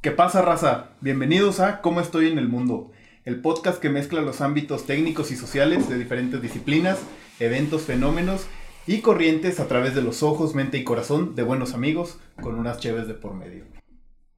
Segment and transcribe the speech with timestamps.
[0.00, 0.90] ¿Qué pasa, raza?
[1.00, 2.92] Bienvenidos a Cómo estoy en el mundo,
[3.24, 7.00] el podcast que mezcla los ámbitos técnicos y sociales de diferentes disciplinas,
[7.40, 8.46] eventos, fenómenos
[8.86, 12.78] y corrientes a través de los ojos, mente y corazón de buenos amigos con unas
[12.78, 13.64] cheves de por medio.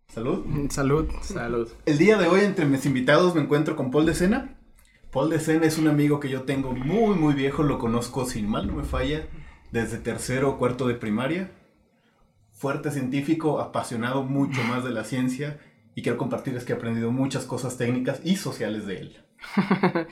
[0.08, 0.46] Salud.
[0.70, 1.10] Salud.
[1.20, 1.68] Salud.
[1.84, 4.58] El día de hoy entre mis invitados me encuentro con Paul de Sena.
[5.12, 8.48] Paul de Sena es un amigo que yo tengo muy muy viejo, lo conozco sin
[8.48, 9.26] mal no me falla,
[9.72, 11.50] desde tercero o cuarto de primaria.
[12.60, 15.58] Fuerte científico, apasionado mucho más de la ciencia
[15.94, 19.24] y quiero compartirles que he aprendido muchas cosas técnicas y sociales de él.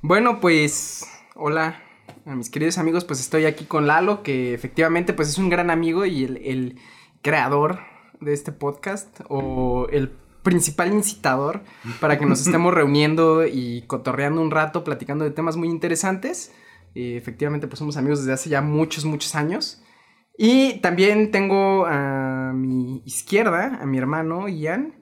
[0.00, 1.82] bueno, pues hola
[2.24, 5.70] a mis queridos amigos, pues estoy aquí con Lalo, que efectivamente pues es un gran
[5.70, 6.78] amigo y el, el
[7.20, 7.80] creador
[8.22, 10.08] de este podcast o el
[10.42, 11.62] principal incitador
[12.00, 16.54] para que nos estemos reuniendo y cotorreando un rato, platicando de temas muy interesantes.
[16.94, 19.82] Eh, efectivamente, pues somos amigos desde hace ya muchos, muchos años.
[20.38, 24.94] Y también tengo a mi izquierda, a mi hermano Ian,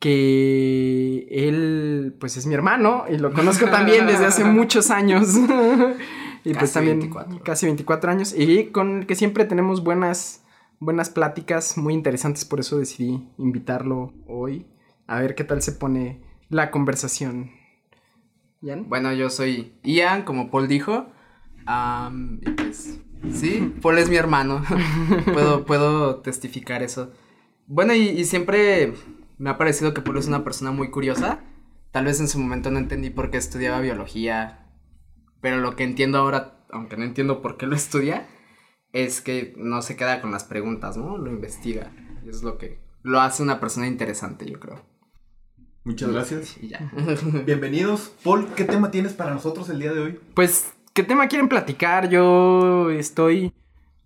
[0.00, 5.34] que él, pues es mi hermano y lo conozco también desde hace muchos años.
[6.44, 7.42] y pues también 24.
[7.42, 10.42] casi 24 años y con el que siempre tenemos buenas
[10.80, 14.66] buenas pláticas muy interesantes, por eso decidí invitarlo hoy.
[15.06, 17.50] A ver qué tal se pone la conversación.
[18.60, 18.88] ¿Ian?
[18.88, 21.06] Bueno, yo soy Ian, como Paul dijo.
[21.66, 23.00] Um, y pues,
[23.32, 24.62] sí, Paul es mi hermano.
[25.32, 27.12] puedo, puedo testificar eso.
[27.66, 28.94] Bueno, y, y, siempre
[29.38, 31.40] me ha parecido que Paul es una persona muy curiosa.
[31.90, 34.66] Tal vez en su momento no entendí por qué estudiaba biología.
[35.40, 38.28] Pero lo que entiendo ahora, aunque no entiendo por qué lo estudia,
[38.92, 41.18] es que no se queda con las preguntas, ¿no?
[41.18, 41.92] Lo investiga.
[42.26, 44.84] Es lo que lo hace una persona interesante, yo creo.
[45.84, 46.56] Muchas gracias.
[46.60, 46.92] Y ya.
[47.46, 48.12] Bienvenidos.
[48.22, 50.20] Paul, ¿qué tema tienes para nosotros el día de hoy?
[50.34, 52.08] Pues, ¿qué tema quieren platicar?
[52.08, 53.52] Yo estoy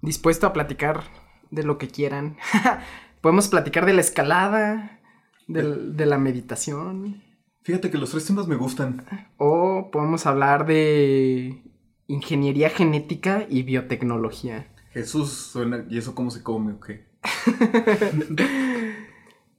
[0.03, 1.05] dispuesto a platicar
[1.51, 2.37] de lo que quieran.
[3.23, 5.01] Podemos platicar de la escalada,
[5.49, 7.23] de, de la meditación.
[7.63, 9.07] Fíjate que los tres temas me gustan.
[9.39, 11.63] O podemos hablar de
[12.09, 14.71] ingeniería genética y biotecnología.
[14.91, 15.87] Jesús suena.
[15.89, 17.07] ¿Y eso cómo se come o qué?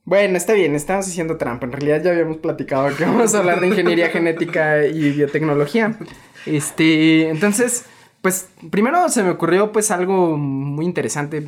[0.05, 1.65] bueno, está bien, estamos haciendo trampa.
[1.65, 5.97] En realidad ya habíamos platicado que vamos a hablar de ingeniería genética y biotecnología.
[6.45, 7.85] Este, entonces,
[8.21, 11.47] pues primero se me ocurrió pues algo muy interesante.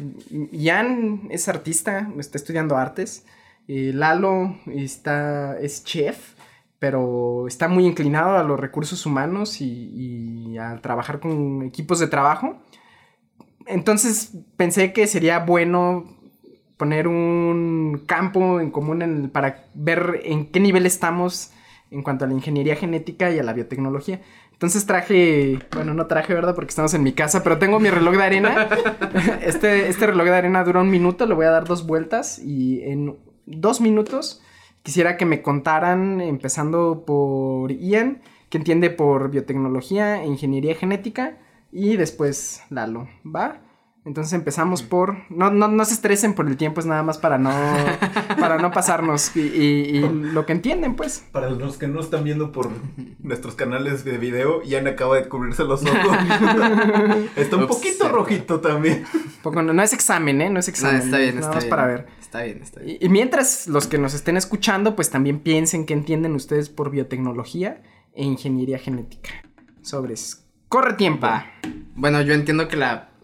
[0.51, 3.25] Ian es artista, está estudiando artes.
[3.67, 6.35] Eh, Lalo está, es chef
[6.77, 12.07] pero está muy inclinado a los recursos humanos y, y, a trabajar con equipos de
[12.07, 12.61] trabajo.
[13.65, 16.14] Entonces pensé que sería bueno
[16.77, 21.51] poner un campo en común para ver en qué nivel estamos
[21.91, 24.21] en cuanto a la ingeniería genética y a la biotecnología.
[24.51, 26.55] Entonces traje, bueno, no traje, ¿verdad?
[26.55, 28.69] Porque estamos en mi casa, pero tengo mi reloj de arena.
[29.41, 32.81] Este, este reloj de arena dura un minuto, le voy a dar dos vueltas y
[32.83, 34.41] en dos minutos
[34.83, 41.37] quisiera que me contaran, empezando por Ian, que entiende por biotecnología e ingeniería genética,
[41.71, 43.64] y después Lalo, ¿va?
[44.05, 45.17] Entonces empezamos por.
[45.31, 47.49] No, no, no se estresen por el tiempo, es nada más para no.
[48.39, 49.35] para no pasarnos.
[49.35, 51.25] Y, y, y, lo que entienden, pues.
[51.31, 52.69] Para los que no están viendo por
[53.17, 56.17] nuestros canales de video, Ian acaba de cubrirse los ojos.
[57.35, 59.05] está un Ups, poquito rojito también.
[59.41, 60.51] Poco, no, no, es examen, ¿eh?
[60.51, 60.99] No es examen.
[60.99, 61.69] No, está bien, nada está más bien.
[61.71, 62.07] para ver.
[62.21, 62.97] Está bien, está bien.
[63.01, 66.91] Y, y mientras los que nos estén escuchando, pues también piensen que entienden ustedes por
[66.91, 67.81] biotecnología
[68.13, 69.31] e ingeniería genética.
[69.81, 70.45] Sobres.
[70.69, 71.27] Corre tiempo.
[71.95, 73.14] Bueno, yo entiendo que la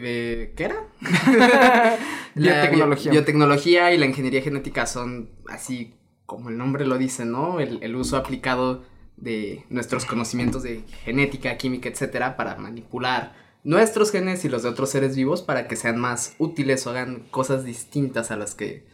[0.00, 0.76] ¿Qué era?
[2.34, 3.12] biotecnología.
[3.12, 5.94] Biotecnología y la ingeniería genética son así
[6.26, 7.60] como el nombre lo dice, ¿no?
[7.60, 8.82] El, el, uso aplicado
[9.16, 14.90] de nuestros conocimientos de genética, química, etcétera, para manipular nuestros genes y los de otros
[14.90, 18.86] seres vivos para que sean más útiles o hagan cosas distintas a las que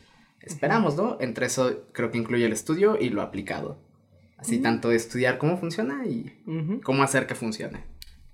[0.42, 1.16] esperamos, ¿no?
[1.20, 3.78] Entre eso creo que incluye el estudio y lo aplicado.
[4.36, 4.62] Así, uh -huh.
[4.62, 6.82] tanto de estudiar cómo funciona y uh -huh.
[6.82, 7.84] cómo hacer que funcione.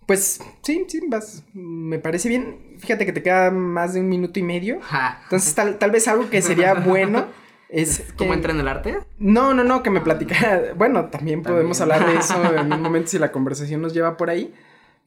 [0.07, 2.77] Pues sí, sí, vas, me parece bien.
[2.79, 4.81] Fíjate que te queda más de un minuto y medio.
[4.81, 5.21] Ja.
[5.25, 7.27] Entonces, tal, tal vez algo que sería bueno
[7.69, 8.05] es.
[8.17, 8.37] ¿Cómo que...
[8.37, 8.99] entra en el arte?
[9.19, 10.75] No, no, no, que me platicara.
[10.77, 14.17] Bueno, también, también podemos hablar de eso en un momento si la conversación nos lleva
[14.17, 14.55] por ahí.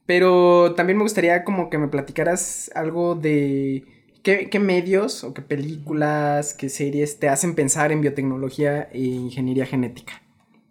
[0.04, 3.86] Pero también me gustaría como que me platicaras algo de
[4.22, 9.64] qué, qué medios o qué películas, qué series te hacen pensar en biotecnología e ingeniería
[9.64, 10.20] genética.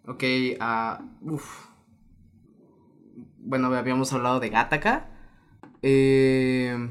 [0.06, 0.22] Ok,
[0.60, 1.69] uh, uff
[3.50, 5.08] bueno, habíamos hablado de Gattaca.
[5.82, 6.88] Eh,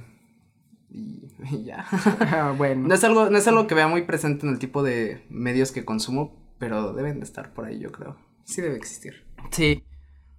[0.92, 1.86] y, y, ya.
[1.92, 2.88] Ah, bueno.
[2.88, 5.72] No es, algo, no es algo que vea muy presente en el tipo de medios
[5.72, 8.18] que consumo, pero deben de estar por ahí, yo creo.
[8.44, 9.26] Sí debe existir.
[9.52, 9.84] Sí.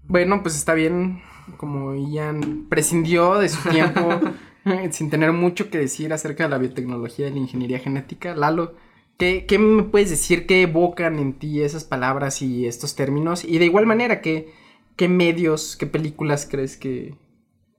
[0.05, 1.22] Bueno, pues está bien.
[1.56, 4.20] Como Ian prescindió de su tiempo
[4.90, 8.34] sin tener mucho que decir acerca de la biotecnología y la ingeniería genética.
[8.34, 8.75] Lalo,
[9.17, 10.46] ¿Qué, ¿Qué me puedes decir?
[10.46, 13.44] ¿Qué evocan en ti esas palabras y estos términos?
[13.44, 14.52] Y de igual manera, ¿qué,
[15.00, 17.17] qué medios, qué películas crees que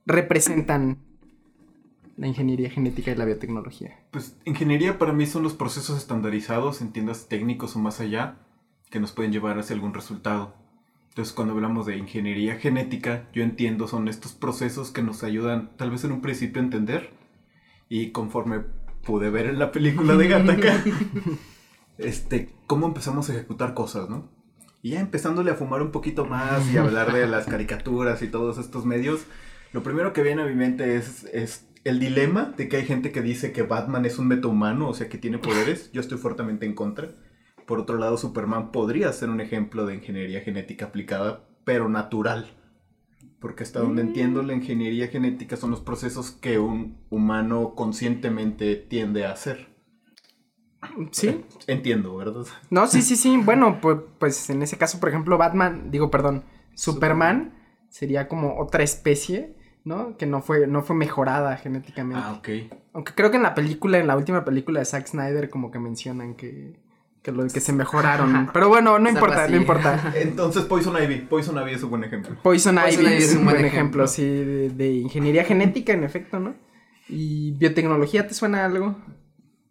[0.06, 0.98] representan
[2.16, 3.96] la ingeniería genética y la biotecnología?
[4.10, 8.38] Pues ingeniería para mí son los procesos estandarizados en tiendas técnicos o más allá
[8.90, 10.56] que nos pueden llevar hacia algún resultado.
[11.10, 15.92] Entonces cuando hablamos de ingeniería genética, yo entiendo son estos procesos que nos ayudan tal
[15.92, 17.12] vez en un principio a entender
[17.88, 18.64] y conforme
[19.06, 20.82] pude ver en la película de Gattaca,
[21.98, 24.41] este, cómo empezamos a ejecutar cosas, ¿no?
[24.82, 28.58] Y ya empezándole a fumar un poquito más y hablar de las caricaturas y todos
[28.58, 29.24] estos medios,
[29.72, 33.12] lo primero que viene a mi mente es, es el dilema de que hay gente
[33.12, 35.90] que dice que Batman es un metahumano, o sea, que tiene poderes.
[35.92, 37.10] Yo estoy fuertemente en contra.
[37.66, 42.50] Por otro lado, Superman podría ser un ejemplo de ingeniería genética aplicada, pero natural.
[43.40, 49.24] Porque hasta donde entiendo, la ingeniería genética son los procesos que un humano conscientemente tiende
[49.24, 49.71] a hacer.
[51.10, 51.44] Sí.
[51.66, 52.44] Entiendo, ¿verdad?
[52.70, 53.36] No, sí, sí, sí.
[53.36, 56.44] Bueno, pues, pues en ese caso, por ejemplo, Batman, digo, perdón,
[56.74, 57.54] Superman
[57.88, 60.16] sería como otra especie ¿no?
[60.16, 62.22] Que no fue, no fue mejorada genéticamente.
[62.24, 62.48] Ah, ok.
[62.92, 65.78] Aunque creo que en la película, en la última película de Zack Snyder, como que
[65.78, 66.78] mencionan que,
[67.22, 68.50] que, lo, que se mejoraron.
[68.52, 70.12] Pero bueno, no importa, no importa.
[70.16, 72.36] Entonces Poison Ivy, Poison Ivy es un buen ejemplo.
[72.42, 76.54] Poison, Ivy, es un buen ejemplo, sí, de, ingeniería genética, en efecto, ¿no?
[77.08, 78.96] ¿Y biotecnología te suena algo?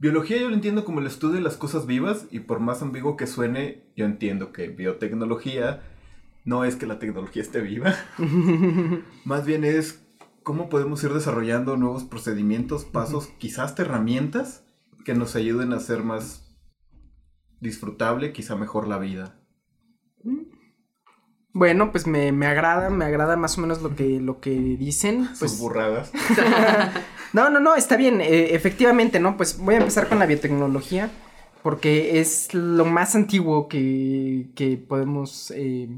[0.02, 3.16] Biología yo lo entiendo como el estudio de las cosas vivas y por más ambiguo
[3.16, 5.84] que suene, yo entiendo que biotecnología
[6.44, 7.94] no es que la tecnología esté viva,
[9.26, 10.04] más bien es
[10.42, 14.66] cómo podemos ir desarrollando nuevos procedimientos, pasos, quizás herramientas
[15.06, 16.52] que nos ayuden a hacer más
[17.60, 19.40] disfrutable, quizá mejor la vida.
[21.54, 25.30] Bueno, pues me, agrada, me agrada más o menos lo que, lo que dicen.
[25.38, 25.52] Pues...
[25.52, 26.12] Sus burradas.
[27.34, 29.38] no, no, no, está bien, eh, efectivamente, ¿no?
[29.38, 31.10] Pues voy a empezar con la biotecnología,
[31.64, 35.90] porque es lo más antiguo que, que podemos eh,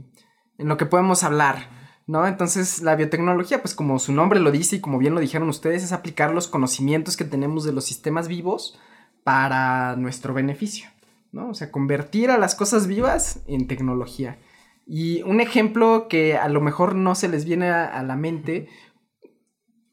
[0.58, 1.70] en lo que podemos hablar,
[2.08, 2.28] ¿no?
[2.28, 5.84] Entonces la biotecnología, pues como su nombre lo dice y como bien lo dijeron ustedes,
[5.84, 8.80] es aplicar los conocimientos que tenemos de los sistemas vivos
[9.24, 10.90] para nuestro beneficio,
[11.32, 11.50] ¿no?
[11.50, 14.38] O sea, convertir a las cosas vivas en tecnología.
[14.86, 18.68] Y un ejemplo que a lo mejor no se les viene a, la mente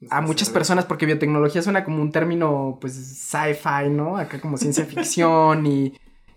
[0.08, 4.16] a muchas personas, porque biotecnología suena como un término, pues, sci-fi, ¿no?
[4.16, 5.92] Acá como ciencia ficción y,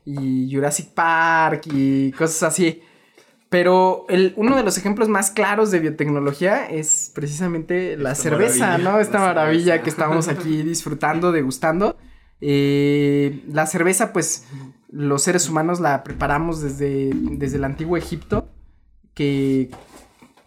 [0.06, 2.82] y Jurassic Park y cosas así.
[3.50, 9.00] Pero el, uno de los ejemplos más claros de biotecnología es precisamente la cerveza, ¿no?
[9.00, 11.96] Esta maravilla que estamos aquí disfrutando, degustando.
[12.42, 14.46] Eh, la cerveza, pues,
[14.90, 18.50] los seres humanos la preparamos desde, desde el antiguo Egipto,
[19.14, 19.70] que...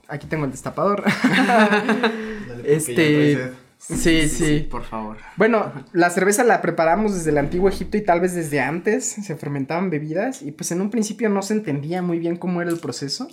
[0.08, 1.02] Aquí tengo el destapador.
[2.66, 3.52] este...
[3.78, 5.18] Sí, sí, Por favor.
[5.36, 9.36] Bueno, la cerveza la preparamos desde el antiguo Egipto y tal vez desde antes se
[9.36, 12.78] fermentaban bebidas y pues en un principio no se entendía muy bien cómo era el
[12.78, 13.28] proceso,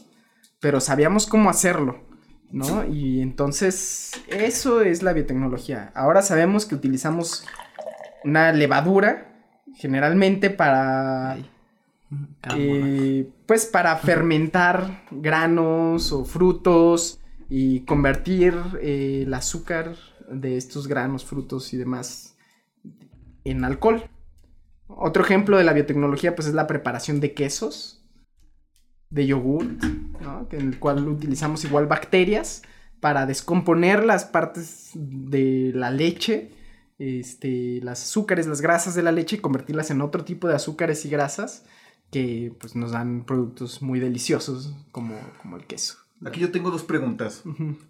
[0.59, 2.03] pero sabíamos cómo hacerlo,
[2.51, 2.85] ¿no?
[2.85, 5.91] Y entonces eso es la biotecnología.
[5.95, 7.45] Ahora sabemos que utilizamos
[8.24, 9.33] una levadura
[9.75, 11.38] generalmente para...
[12.56, 17.23] Eh, pues para fermentar granos o frutos
[17.55, 19.95] y convertir eh, el azúcar
[20.27, 22.36] de estos granos, frutos y demás
[23.43, 24.10] en alcohol.
[24.88, 28.03] Otro ejemplo de la biotecnología pues es la preparación de quesos,
[29.12, 29.67] de yogur,
[30.50, 32.63] en el cual utilizamos igual bacterias
[33.00, 36.50] para descomponer las partes de la leche,
[36.98, 41.05] este, las azúcares, las grasas de la leche y convertirlas en otro tipo de azúcares
[41.05, 41.65] y grasas
[42.10, 46.02] que pues nos dan productos muy deliciosos como, como el queso.
[46.25, 47.44] Aquí yo tengo dos preguntas.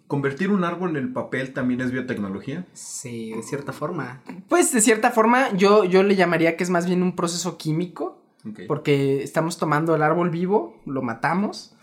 [0.06, 2.66] ¿Convertir un árbol en papel también es biotecnología?
[2.72, 4.22] Sí, de cierta forma.
[4.48, 8.20] Pues de cierta forma yo, yo le llamaría que es más bien un proceso químico.
[8.68, 11.74] Porque estamos tomando el árbol vivo, lo matamos.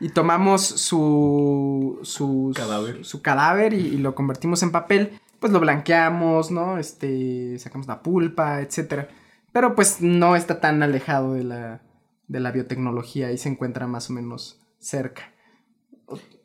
[0.00, 5.18] y, tomamos su, su cadáver, su, cadáver y, lo convertimos en papel.
[5.40, 6.78] Pues lo blanqueamos, ¿no?
[6.78, 9.08] Este, sacamos la pulpa, etcétera.
[9.50, 11.82] Pero pues no está tan alejado de la,
[12.28, 15.32] de la biotecnología y se encuentra más o menos cerca.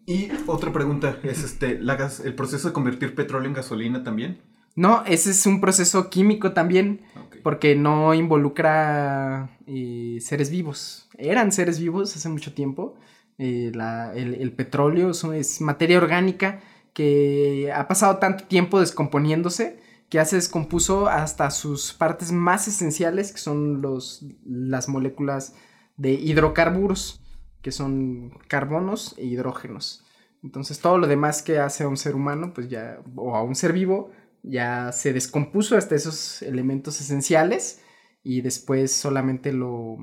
[0.06, 4.40] Y otra pregunta es este, ¿el proceso de convertir petróleo en gasolina también?
[4.76, 7.02] No, ese es un proceso químico también,
[7.44, 11.10] porque no involucra eh, seres vivos.
[11.18, 12.96] Eran seres vivos hace mucho tiempo.
[13.38, 13.72] Eh,
[14.16, 16.62] el, petróleo es, materia orgánica
[16.94, 19.80] que ha pasado tanto tiempo descomponiéndose
[20.10, 25.54] que ya se descompuso hasta sus partes más esenciales, que son los, las moléculas
[25.98, 27.22] de hidrocarburos
[27.68, 30.06] que son carbonos e hidrógenos.
[30.42, 33.56] Entonces todo lo demás que hace a un ser humano, pues ya, o a un
[33.56, 34.10] ser vivo,
[34.42, 37.82] ya se descompuso hasta esos elementos esenciales
[38.24, 39.98] y después solamente lo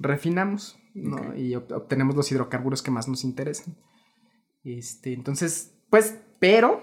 [0.00, 1.36] refinamos, ¿no?
[1.36, 3.76] Y obtenemos los hidrocarburos que más nos interesan.
[4.64, 6.82] Este, entonces, pues, pero,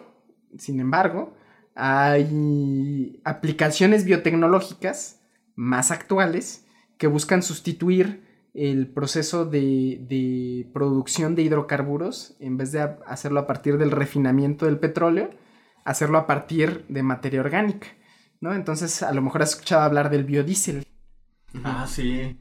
[0.57, 1.35] sin embargo,
[1.75, 5.19] hay aplicaciones biotecnológicas
[5.55, 6.65] más actuales
[6.97, 13.77] que buscan sustituir el proceso de, producción de hidrocarburos, en vez de hacerlo a partir
[13.77, 15.29] del refinamiento del petróleo,
[15.85, 17.87] hacerlo a partir de materia orgánica,
[18.39, 18.53] ¿no?
[18.53, 20.85] Entonces, a lo mejor has escuchado hablar del biodiesel.
[21.63, 22.37] Ah, sí.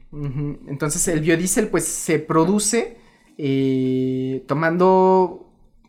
[0.67, 2.97] Entonces, el biodiesel, pues, se produce
[3.37, 5.47] eh, tomando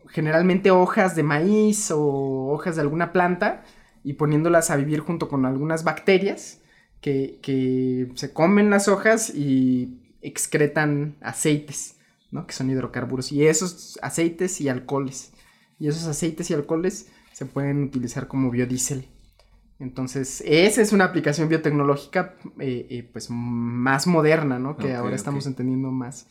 [0.08, 3.64] generalmente hojas de maíz o hojas de alguna planta
[4.04, 6.60] y poniéndolas a vivir junto con algunas bacterias
[7.00, 11.96] que, que se comen las hojas y excretan aceites,
[12.30, 12.46] ¿no?
[12.46, 13.32] Que son hidrocarburos.
[13.32, 15.32] Y esos aceites y alcoholes.
[15.78, 19.08] Y esos aceites y alcoholes se pueden utilizar como biodiesel.
[19.78, 24.76] Entonces, esa es una aplicación biotecnológica, eh, eh, pues, más moderna, ¿no?
[24.76, 26.28] Que ahora estamos entendiendo más.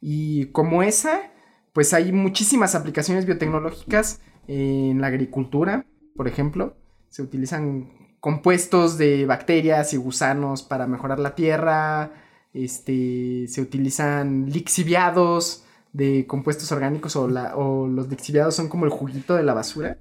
[0.00, 1.32] Y como esa,
[1.72, 5.84] pues hay muchísimas aplicaciones biotecnológicas en la agricultura,
[6.14, 6.76] por ejemplo.
[7.08, 12.12] Se utilizan compuestos de bacterias y gusanos para mejorar la tierra,
[12.54, 18.90] este, se utilizan lixiviados de compuestos orgánicos o, la, o los lixiviados son como el
[18.90, 19.98] juguito de la basura.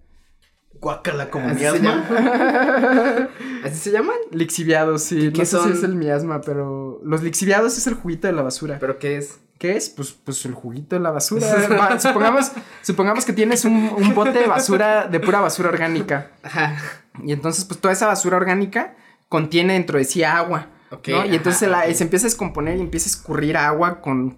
[0.79, 2.08] Guácala como ¿Así miasma.
[2.08, 3.29] Se
[3.67, 4.15] ¿Así se llaman?
[4.31, 5.29] Lixiviados, sí.
[5.29, 8.77] No sé si es el miasma, pero los lixiviados es el juguito de la basura.
[8.79, 9.39] ¿Pero qué es?
[9.60, 9.89] ¿Qué es?
[9.89, 12.00] Pues, pues el juguito de la basura.
[12.00, 16.31] supongamos, supongamos que tienes un, un, bote de basura, de pura basura orgánica.
[16.41, 16.77] Ajá.
[17.24, 18.96] Y entonces, pues toda esa basura orgánica
[19.29, 20.70] contiene dentro de sí agua.
[21.05, 24.31] Y entonces se, empieza a descomponer y empieza a escurrir agua con,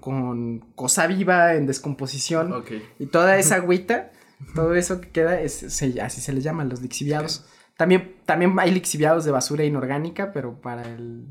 [0.76, 2.64] cosa viva en descomposición.
[3.00, 4.12] Y toda esa agüita,
[4.54, 7.46] todo eso que queda, es, así se les llaman los lixiviados.
[7.76, 11.26] También, también hay lixiviados de basura inorgánica, pero para el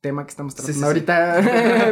[0.00, 1.40] tema que estamos tratando ahorita,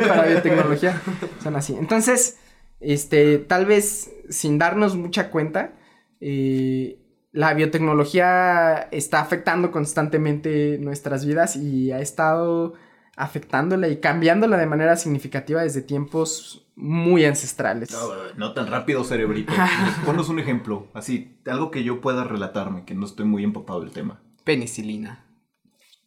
[0.08, 1.00] para biotecnología,
[1.42, 1.74] son así.
[1.74, 2.38] Entonces,
[2.78, 5.72] este, tal vez sin darnos mucha cuenta,
[6.20, 6.99] eh,
[7.32, 12.74] la biotecnología está afectando constantemente nuestras vidas y ha estado
[13.16, 17.96] afectándola y cambiándola de manera significativa desde tiempos muy ancestrales.
[18.36, 19.52] No, tan rápido, cerebrito.
[20.06, 23.90] Ponos un ejemplo, así, algo que yo pueda relatarme, que no estoy muy empapado del
[23.90, 24.20] tema.
[24.44, 25.26] Penicilina.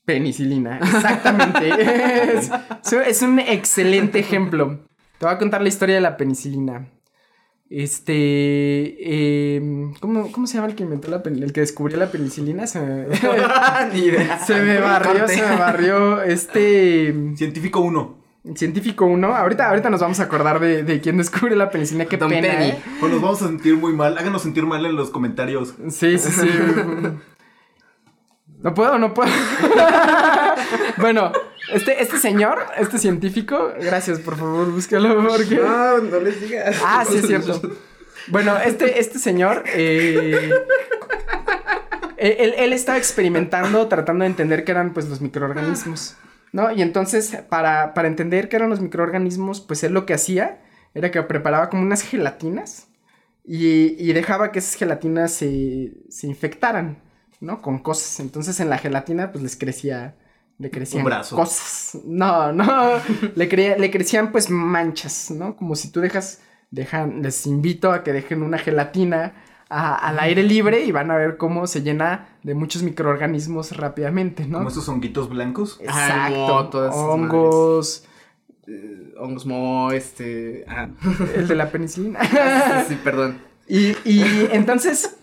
[0.06, 1.70] Penicilina, exactamente.
[3.08, 4.86] es un excelente ejemplo.
[5.20, 6.90] Te voy a contar la historia de la penicilina.
[7.76, 9.56] Este.
[9.56, 12.68] Em, ¿cómo, se llama el que inventó la el que descubrió la penicilina?
[12.68, 13.16] Se me,
[14.46, 16.22] Se me barrió, se me barrió.
[16.22, 17.16] Este.
[17.36, 18.18] Científico 1.
[18.54, 19.36] Científico 1.
[19.36, 22.06] Ahorita, ahorita nos vamos a acordar de, de quién descubre la penicilina.
[22.06, 22.68] Qué pena.
[22.68, 22.80] ¿eh?
[23.00, 24.20] Pues nos vamos a sentir muy mal.
[24.20, 25.74] Háganos sentir mal en los comentarios.
[25.90, 26.50] Sí, sí, sí.
[28.62, 29.32] no puedo, no puedo.
[30.98, 31.32] bueno,
[31.74, 35.56] este, este señor, este científico, gracias, por favor, búscalo porque.
[35.56, 36.82] No, no les digas.
[36.84, 37.62] Ah, sí, es cierto.
[38.28, 39.64] Bueno, este, este señor.
[39.68, 40.52] Eh,
[42.18, 46.16] él, él, estaba experimentando, tratando de entender qué eran pues los microorganismos.
[46.54, 46.72] ¿No?
[46.72, 50.62] Y entonces, para, para entender qué eran los microorganismos, pues él lo que hacía
[50.94, 52.88] era que preparaba como unas gelatinas.
[53.44, 57.02] Y, y dejaba que esas gelatinas se, se infectaran,
[57.42, 57.62] ¿no?
[57.62, 58.20] Con cosas.
[58.20, 60.16] Entonces en la gelatina, pues les crecía
[60.64, 62.00] le crecían cosas.
[62.06, 62.94] No, no,
[63.36, 65.58] le, le crecían pues manchas, ¿no?
[65.58, 66.42] Como si tú dejas,
[66.72, 69.34] dejan, les invito a que dejen una gelatina
[69.70, 74.60] al aire libre y van a ver cómo se llena de muchos microorganismos rápidamente, ¿no?
[74.60, 75.80] Como esos honguitos blancos.
[75.82, 76.70] Exacto.
[76.92, 78.06] hongos.
[78.68, 80.64] Eh, hongos mo, este.
[80.68, 80.88] Ah.
[81.36, 82.20] El de la penicilina.
[82.88, 83.42] sí, perdón.
[83.68, 85.18] Y, y entonces,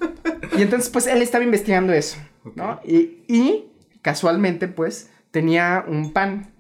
[0.57, 2.19] y entonces, pues él estaba investigando eso,
[2.57, 2.81] ¿no?
[2.85, 3.71] Y, y
[4.03, 6.55] casualmente, pues, tenía un pan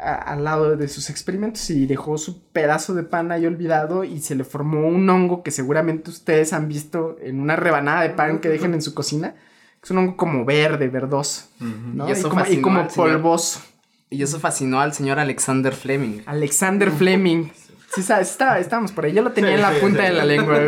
[0.00, 4.34] al lado de sus experimentos y dejó su pedazo de pan ahí olvidado y se
[4.34, 8.48] le formó un hongo que seguramente ustedes han visto en una rebanada de pan que
[8.48, 9.34] dejen en su cocina.
[9.82, 12.06] Es un hongo como verde, verdoso, ¿no?
[12.10, 13.60] y, como, polvoso.
[14.10, 16.22] Y eso fascinó al señor Alexander Fleming.
[16.26, 17.48] Alexander Fleming.
[17.94, 19.12] Sí, está, estábamos por ahí.
[19.12, 20.60] Yo lo tenía en la punta de la lengua.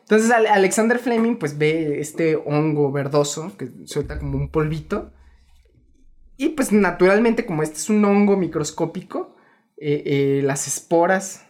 [0.00, 5.12] Entonces Alexander Fleming pues ve este hongo verdoso que suelta como un polvito
[6.42, 9.36] y pues naturalmente, como este es un hongo microscópico,
[9.76, 11.46] eh, eh, las esporas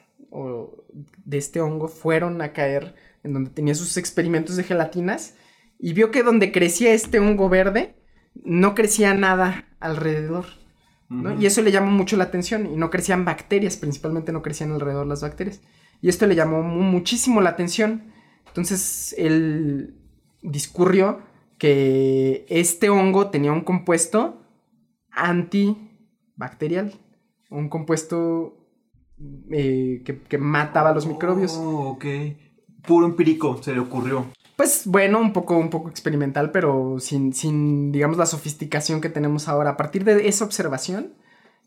[1.24, 2.94] de este hongo fueron a caer
[3.24, 5.34] en donde tenía sus experimentos de gelatinas
[5.78, 7.94] y vio que donde crecía este hongo verde
[8.34, 10.44] no crecía nada alrededor.
[11.38, 15.06] Y eso le llamó mucho la atención y no crecían bacterias, principalmente no crecían alrededor
[15.06, 15.62] las bacterias.
[16.02, 18.12] Y esto le llamó muchísimo la atención.
[18.46, 19.94] Entonces él
[20.42, 21.22] discurrió
[21.56, 24.41] que este hongo tenía un compuesto
[25.12, 26.92] antibacterial,
[27.50, 28.56] un compuesto
[29.50, 31.52] eh, que, mataba a los microbios.
[31.54, 32.04] Oh, ok.
[32.86, 34.26] Puro empírico, se le ocurrió.
[34.56, 39.48] Pues bueno, un poco, un poco experimental, pero sin, sin, digamos, la sofisticación que tenemos
[39.48, 39.70] ahora.
[39.70, 41.14] A partir de esa observación,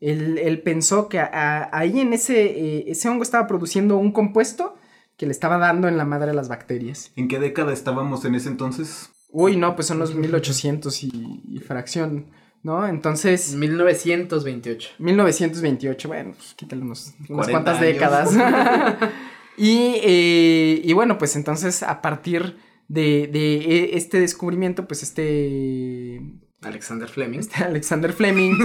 [0.01, 4.75] él, pensó que ahí en ese, eh, ese hongo estaba produciendo un compuesto
[5.17, 7.11] que le estaba dando en la madre a las bacterias.
[7.15, 9.09] ¿En qué década estábamos en ese entonces?
[9.31, 12.27] Uy, no, pues son los 1800 y, y fracción.
[12.65, 12.85] ¿No?
[12.87, 13.53] Entonces...
[13.53, 14.95] 1928.
[14.97, 18.31] 1928, bueno, pues quítale unos, unas cuantas décadas.
[19.57, 22.57] y, eh, y, bueno, pues entonces a partir
[22.87, 26.19] de, de, e, este descubrimiento, pues este...
[26.63, 27.37] Alexander Fleming.
[27.37, 28.57] Este Alexander Fleming.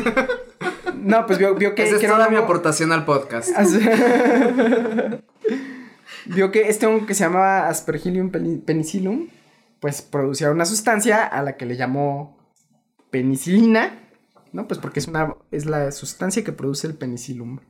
[0.97, 1.83] no, pues vio, vio que...
[1.83, 3.50] Esa es toda mi aportación al podcast.
[6.25, 9.28] vio que este hongo que se llamaba Aspergillium penicillum,
[9.78, 12.39] pues producía una sustancia a la que le llamó
[13.11, 14.09] penicilina,
[14.52, 14.67] ¿no?
[14.67, 17.61] Pues porque es, una, es la sustancia que produce el penicilum.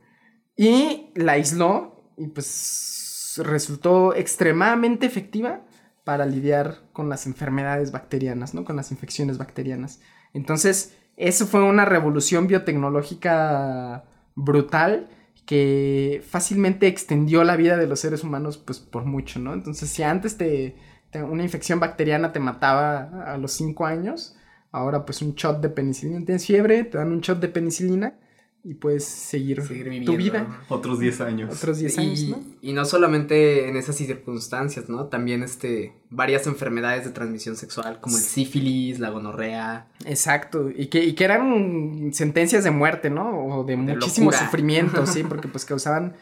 [0.55, 5.61] Y la aisló y pues resultó extremadamente efectiva
[6.03, 8.65] para lidiar con las enfermedades bacterianas, ¿no?
[8.65, 10.01] Con las infecciones bacterianas.
[10.33, 14.05] Entonces, eso fue una revolución biotecnológica
[14.35, 15.09] brutal
[15.45, 19.53] que fácilmente extendió la vida de los seres humanos pues por mucho, ¿no?
[19.53, 20.75] Entonces, si antes te,
[21.13, 24.35] una infección bacteriana te mataba a los 5 años,
[24.71, 28.15] Ahora pues un shot de penicilina, tienes fiebre, te dan un shot de penicilina
[28.63, 29.63] y puedes seguir,
[30.05, 30.63] tu vida.
[30.69, 31.55] Otros 10 años.
[31.55, 32.43] Otros 10 años, ¿no?
[32.61, 35.05] Y no solamente en esas circunstancias, ¿no?
[35.07, 39.87] También este, varias enfermedades de transmisión sexual, como el sífilis, la gonorrea.
[40.05, 43.45] Exacto, y que, y que eran sentencias de muerte, ¿no?
[43.45, 46.13] O de, muchísimo sufrimiento, sí, porque pues causaban,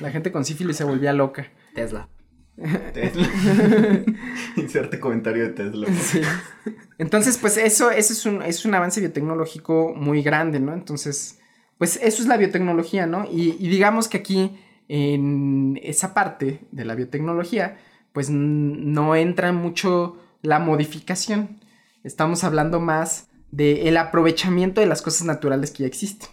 [0.00, 1.46] la gente con sífilis se volvía loca.
[1.74, 2.08] Tesla.
[2.56, 3.28] Tesla.
[4.56, 5.86] Inserte comentario de Tesla.
[6.98, 10.72] Entonces, pues eso, eso es, un, es un avance biotecnológico muy grande, ¿no?
[10.72, 11.40] Entonces,
[11.78, 13.24] pues eso es la biotecnología, ¿no?
[13.30, 14.56] Y, digamos que aquí,
[14.88, 17.78] en esa parte de la biotecnología,
[18.12, 21.60] pues no entra mucho la modificación.
[22.04, 26.28] Estamos hablando más del aprovechamiento de las cosas naturales que ya existen.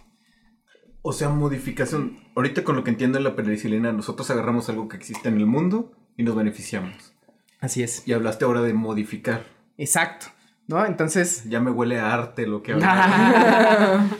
[1.00, 2.18] O sea, modificación.
[2.36, 5.46] Ahorita con lo que entiendo de la penicilina, nosotros agarramos algo que existe en el
[5.46, 7.12] mundo y nos beneficiamos.
[7.60, 8.06] Así es.
[8.06, 9.44] Y hablaste ahora de modificar.
[9.78, 10.26] Exacto.
[10.66, 10.84] ¿No?
[10.84, 11.44] Entonces.
[11.48, 14.10] Ya me huele a arte lo que hablas.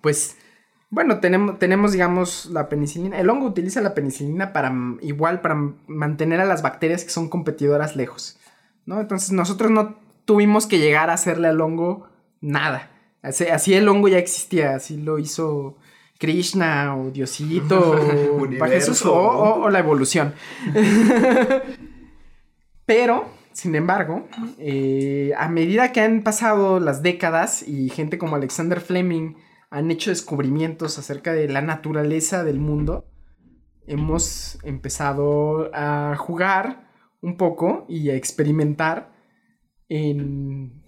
[0.00, 0.36] pues.
[0.90, 3.18] Bueno, tenemos, tenemos, digamos, la penicilina.
[3.18, 5.56] El hongo utiliza la penicilina para igual para
[5.88, 8.38] mantener a las bacterias que son competidoras lejos.
[8.86, 9.00] ¿No?
[9.00, 12.08] Entonces nosotros no tuvimos que llegar a hacerle al hongo
[12.40, 12.90] nada.
[13.22, 15.78] Así, así el hongo ya existía, así lo hizo
[16.18, 17.92] Krishna o Diosito
[18.60, 20.34] o Jesús o, la evolución.
[22.86, 28.80] Pero, sin embargo, eh, a medida que han pasado las décadas y gente como Alexander
[28.80, 29.34] Fleming
[29.70, 33.06] han hecho descubrimientos acerca de la naturaleza del mundo,
[33.86, 36.88] hemos empezado a jugar
[37.20, 39.12] un poco y a experimentar
[39.88, 40.84] en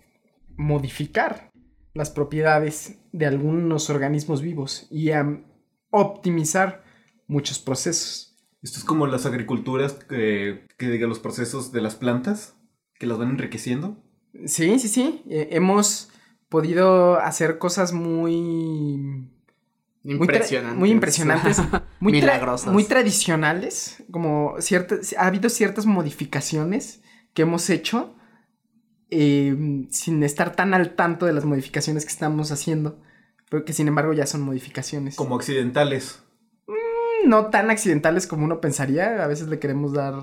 [0.56, 1.50] modificar
[1.96, 5.42] las propiedades de algunos organismos vivos y a
[5.90, 6.84] optimizar
[7.26, 8.36] muchos procesos.
[8.62, 12.54] Esto es como las agriculturas que, que diga los procesos de las plantas
[12.98, 13.96] que las van enriqueciendo.
[14.44, 15.22] Sí, sí, sí.
[15.28, 16.10] Eh, hemos
[16.48, 19.30] podido hacer cosas muy
[20.04, 21.62] impresionantes, muy, impresionantes,
[22.00, 27.02] muy milagrosas, muy tradicionales, como ciertas, ha habido ciertas modificaciones
[27.34, 28.16] que hemos hecho
[29.08, 32.98] Em, sin estar tan al tanto de las modificaciones que estamos haciendo,
[33.48, 35.14] pero que sin embargo ya son modificaciones.
[35.14, 36.22] Como accidentales.
[36.66, 40.14] Mm, no tan accidentales como uno pensaría, a veces le queremos dar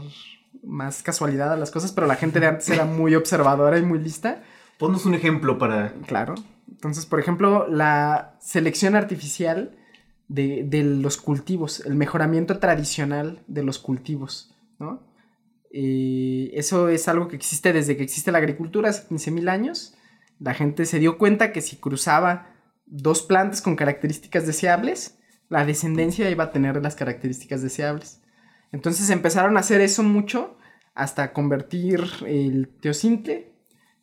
[0.64, 4.00] más casualidad a las cosas, pero la gente de antes era muy observadora y muy
[4.00, 4.44] lista.
[4.78, 5.94] Ponnos un ejemplo para...
[6.06, 6.36] Claro.
[6.70, 9.78] Entonces, por ejemplo, la selección artificial
[10.28, 15.13] de, de los cultivos, el mejoramiento tradicional de los cultivos, ¿no?
[15.74, 19.96] Eso es algo que existe desde que existe la agricultura, hace 15.000 años.
[20.40, 22.54] La gente se dio cuenta que si cruzaba
[22.86, 25.18] dos plantas con características deseables,
[25.50, 28.22] la descendencia iba a tener las características deseables.
[28.72, 30.58] Entonces empezaron a hacer eso mucho
[30.94, 33.52] hasta convertir el teocintle,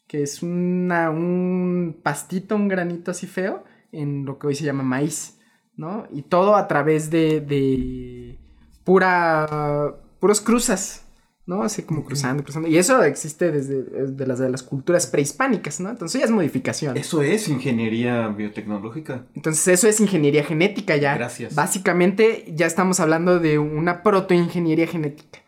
[0.08, 5.38] que es un pastito, un granito así feo, en lo que hoy se llama maíz,
[5.76, 6.06] ¿no?
[6.10, 8.40] Y todo a través de, de
[8.82, 11.06] pura, puros cruzas,
[11.46, 11.62] ¿no?
[11.62, 12.68] Así como cruzando, cruzando.
[12.68, 15.90] Y eso existe desde las, de las culturas prehispánicas, ¿no?
[15.90, 16.96] Entonces ya es modificación.
[16.96, 19.26] Eso es ingeniería biotecnológica.
[19.34, 21.14] Entonces eso es ingeniería genética ya.
[21.14, 21.54] Gracias.
[21.54, 25.40] Básicamente ya estamos hablando de una protoingeniería genética.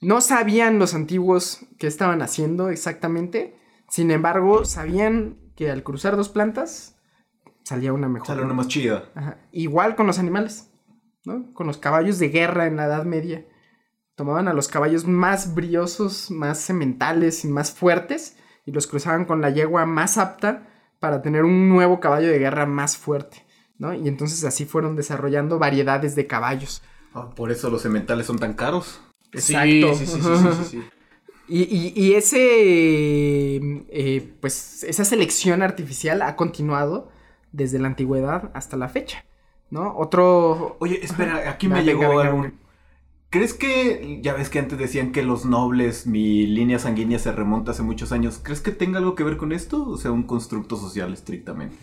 [0.00, 3.56] No sabían los antiguos qué estaban haciendo exactamente,
[3.88, 6.96] Sin embargo, sabían que al cruzar dos plantas
[7.64, 8.28] salía una mejor.
[8.28, 9.10] Sale una más chida.
[9.14, 9.38] Ajá.
[9.50, 10.70] Igual con los animales,
[11.24, 11.52] ¿no?
[11.54, 13.46] Con los caballos de guerra en la Edad Media.
[14.14, 19.40] Tomaban a los caballos más briosos, más sementales y más fuertes y los cruzaban con
[19.40, 20.68] la yegua más apta
[20.98, 23.46] para tener un nuevo caballo de guerra más fuerte,
[23.78, 23.94] ¿no?
[23.94, 26.82] Y entonces así fueron desarrollando variedades de caballos.
[27.14, 29.00] Ah, por eso los sementales son tan caros.
[29.32, 29.94] Exacto.
[29.94, 30.82] Sí, sí, sí, sí, sí, sí.
[31.52, 32.36] Y, y- y ese,
[33.56, 37.10] eh, pues, esa selección artificial ha continuado
[37.50, 39.24] desde la antigüedad hasta la fecha,
[39.70, 39.96] ¿no?
[39.96, 40.76] Otro...
[40.78, 42.52] Oye, espera, aquí me venga, llegó venga, venga.
[43.30, 47.70] ¿Crees que, ya ves que antes decían que los nobles, mi línea sanguínea se remonta
[47.70, 49.88] hace muchos años, ¿crees que tenga algo que ver con esto?
[49.88, 51.78] O sea, un constructo social estrictamente.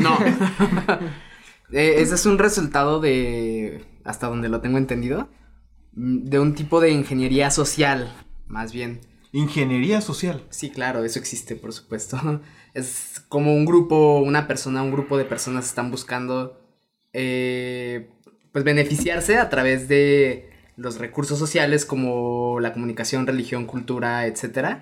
[0.00, 0.16] No.
[1.72, 5.28] Eh, ese es un resultado de, hasta donde lo tengo entendido,
[5.94, 8.14] mm, de un tipo de ingeniería social,
[8.46, 9.00] más bien.
[9.32, 10.46] Ingeniería social.
[10.48, 12.18] Sí, claro, eso existe, por supuesto.
[12.72, 16.60] Es como un grupo, una persona, un grupo de personas están buscando,
[17.12, 18.10] eh,
[18.56, 24.80] pues, beneficiarse a través de los recursos sociales como la comunicación, religión, cultura, etcétera,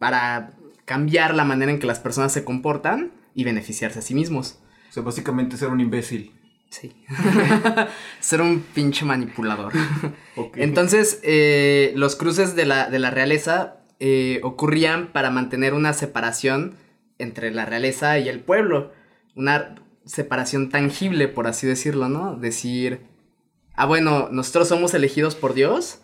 [0.00, 0.50] para
[0.84, 4.58] cambiar la manera en que las personas se comportan y beneficiarse a sí mismos.
[4.88, 6.32] O sea, básicamente ser un imbécil.
[6.68, 6.92] Sí.
[8.18, 9.72] Ser un pinche manipulador.
[10.56, 16.74] Entonces, eh, los cruces de la, de la realeza eh, ocurrían para mantener una separación
[17.18, 18.92] entre la realeza y el pueblo.
[19.36, 22.36] Una separación tangible, por así decirlo, ¿no?
[22.36, 23.00] Decir,
[23.74, 26.00] ah, bueno, nosotros somos elegidos por Dios,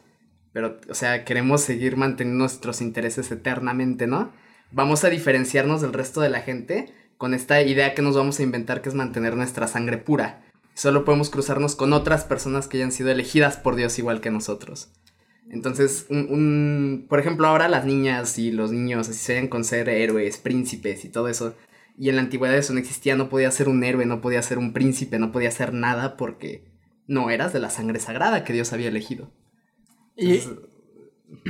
[0.52, 4.32] pero, o sea, queremos seguir manteniendo nuestros intereses eternamente, ¿no?
[4.70, 8.42] Vamos a diferenciarnos del resto de la gente con esta idea que nos vamos a
[8.42, 10.42] inventar que es mantener nuestra sangre pura.
[10.74, 14.90] Solo podemos cruzarnos con otras personas que hayan sido elegidas por Dios igual que nosotros.
[15.50, 20.38] Entonces, un, por ejemplo, ahora las niñas y los niños así se con ser héroes,
[20.38, 21.54] príncipes y todo eso.
[21.98, 24.58] Y en la antigüedad eso no existía, no podía ser un héroe, no podía ser
[24.58, 26.64] un príncipe, no podía ser nada porque
[27.06, 29.30] no eras de la sangre sagrada que Dios había elegido.
[30.16, 30.40] Y,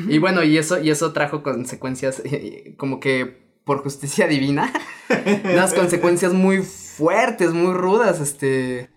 [0.09, 4.73] Y bueno, y eso, y eso trajo consecuencias eh, como que por justicia divina,
[5.45, 8.91] unas consecuencias muy fuertes, muy rudas, este,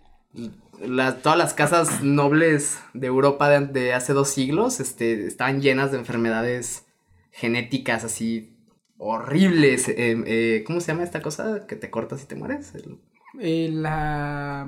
[0.82, 5.92] las, todas las casas nobles de Europa de, de hace dos siglos, este, estaban llenas
[5.92, 6.86] de enfermedades
[7.32, 8.55] genéticas así
[8.98, 12.74] horribles, eh, eh, ¿cómo se llama esta cosa que te cortas y te mueres?
[12.76, 13.00] El-
[13.40, 14.68] eh, la...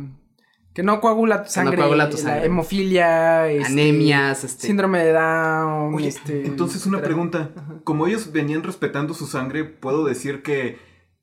[0.74, 1.78] Que no coagula tu no sangre.
[1.78, 2.46] coagula tu la sangre.
[2.46, 3.50] hemofilia.
[3.50, 5.96] este, Anemias, este, Síndrome de Down.
[5.96, 7.50] Oye, este, entonces una pregunta.
[7.84, 10.78] Como ellos venían respetando su sangre, ¿puedo decir que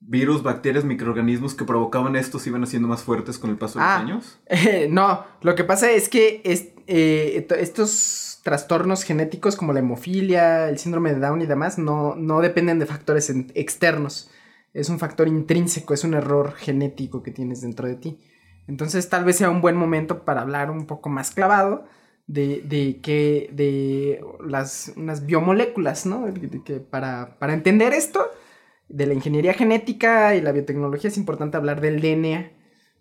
[0.07, 3.85] virus, bacterias, microorganismos que provocaban esto se iban haciendo más fuertes con el paso de
[3.85, 3.99] Ah.
[4.03, 4.40] los años?
[4.47, 9.79] Eh, no, lo que pasa es que es- eh, to- estos trastornos genéticos como la
[9.81, 14.31] hemofilia, el síndrome de Down y demás no, no dependen de factores en- externos.
[14.75, 18.19] Es un factor intrínseco, es un error genético que tienes dentro de ti.
[18.67, 21.85] Entonces tal vez sea un buen momento para hablar un poco más clavado
[22.27, 26.27] de, de que de las unas biomoléculas, ¿no?
[26.27, 28.27] De- de que para, para entender esto
[28.95, 32.51] de la ingeniería genética y la biotecnología es importante hablar del DNA.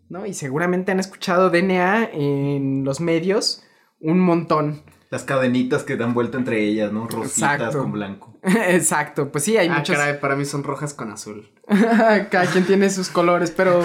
[0.10, 0.26] ¿no?
[0.26, 3.64] Y seguramente han escuchado DNA en los medios
[4.00, 4.84] un montón.
[5.10, 7.08] Las cadenitas que dan vuelta entre ellas, ¿no?
[7.08, 7.80] Rositas Exacto.
[7.80, 8.34] con blanco.
[8.44, 9.96] Exacto, pues sí, hay ah, muchos.
[9.96, 13.80] caray, para mí son rojas con azul, Cada quien tiene sus colores, pero.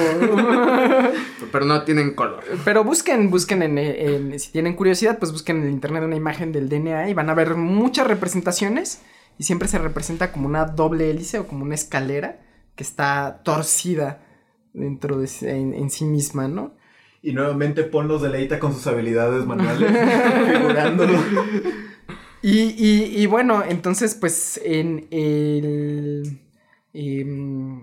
[1.52, 2.42] pero no tienen color.
[2.64, 6.50] pero busquen, busquen en, en- Si tienen curiosidad, pues busquen en el internet una imagen
[6.50, 9.02] del DNA y van a ver muchas representaciones.
[9.38, 12.40] Y siempre se representa como una doble hélice o como una escalera
[12.74, 14.24] que está torcida
[14.72, 16.76] dentro de sí- en, en sí misma, ¿no?
[17.22, 19.90] Y nuevamente Pon los deleita con sus habilidades manuales,
[20.52, 21.18] figurándolo.
[22.42, 26.40] Y, y- y bueno, entonces, pues en el.
[26.92, 27.80] em,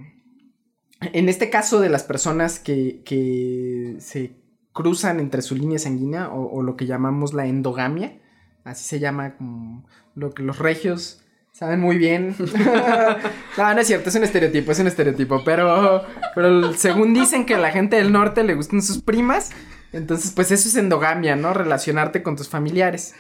[1.02, 4.32] en este caso de las personas que, que se
[4.72, 8.20] cruzan entre su línea sanguínea o, o lo que llamamos la endogamia,
[8.64, 11.22] así se llama como lo que los regios
[11.56, 12.36] saben muy bien.
[13.58, 16.04] no, no es cierto, es un estereotipo, es un estereotipo, pero,
[16.36, 19.52] pero según dicen que a la gente del norte le gustan sus primas,
[19.94, 21.54] entonces pues eso es endogamia, ¿no?
[21.54, 23.16] Relacionarte con tus familiares.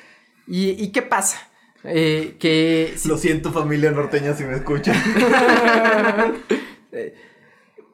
[0.47, 1.37] ¿Y, y qué pasa?
[1.85, 4.95] Eh, que si- Lo siento familia norteña si me escuchan.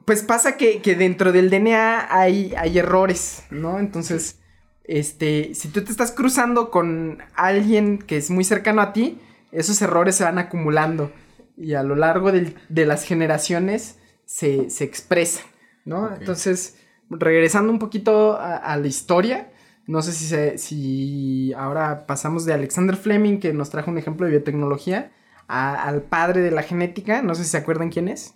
[0.04, 3.78] pues pasa que, que dentro del DNA hay, hay errores, ¿no?
[3.78, 4.40] Entonces,
[4.84, 9.20] este, si tú te estás cruzando con alguien que es muy cercano a ti,
[9.52, 11.12] esos errores se van acumulando
[11.56, 15.44] y a lo largo del- de las generaciones se, se expresan,
[15.84, 16.08] ¿no?
[16.14, 16.78] Entonces,
[17.10, 19.52] regresando un poquito a, a la historia,
[19.86, 24.26] no sé si, se- si ahora pasamos de Alexander Fleming, que nos trajo un ejemplo
[24.26, 25.12] de biotecnología,
[25.48, 28.34] al padre de la genética, no sé si se acuerdan quién es.